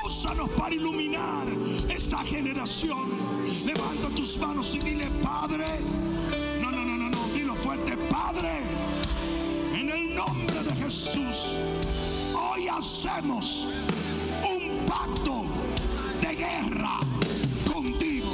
[0.02, 1.46] Úsanos para iluminar
[1.90, 3.10] esta generación.
[3.66, 5.66] Levanta tus manos y dile, Padre.
[6.58, 7.28] No, no, no, no, no.
[7.34, 8.62] Dilo fuerte, Padre.
[9.74, 11.58] En el nombre de Jesús.
[12.34, 13.66] Hoy hacemos
[14.42, 15.44] un pacto
[16.22, 17.00] de guerra
[17.70, 18.32] contigo.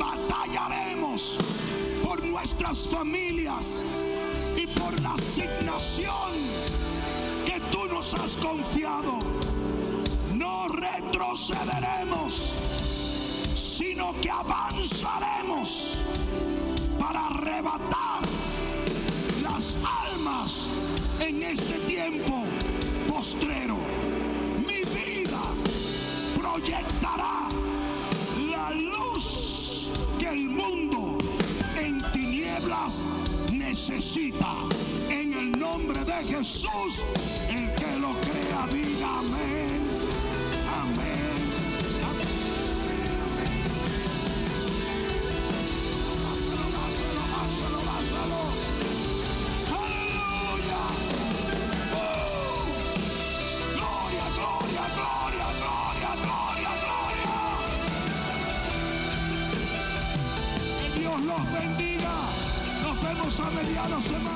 [0.00, 1.38] Batallaremos
[2.02, 3.84] por nuestras familias
[4.56, 6.25] y por la asignación
[8.14, 9.18] has confiado.
[10.34, 12.54] No retrocederemos,
[13.54, 15.98] sino que avanzaremos
[16.98, 18.22] para arrebatar
[19.42, 19.78] las
[20.10, 20.66] almas
[21.20, 22.44] en este tiempo
[23.08, 23.76] postrero.
[24.58, 25.42] Mi vida
[26.38, 27.48] proyectará
[28.50, 31.18] la luz que el mundo
[31.78, 33.04] en tinieblas
[33.52, 34.54] necesita.
[35.08, 37.00] En el nombre de Jesús,
[38.72, 39.80] amén.
[40.80, 41.40] Amén.
[42.08, 42.28] Amén.
[49.78, 50.82] Aleluya.
[51.94, 51.96] ¡Uh!
[53.74, 57.36] Gloria, gloria, gloria, gloria, gloria, gloria.
[60.80, 62.14] Que Dios los bendiga.
[62.82, 64.35] Nos vemos a mediana semana.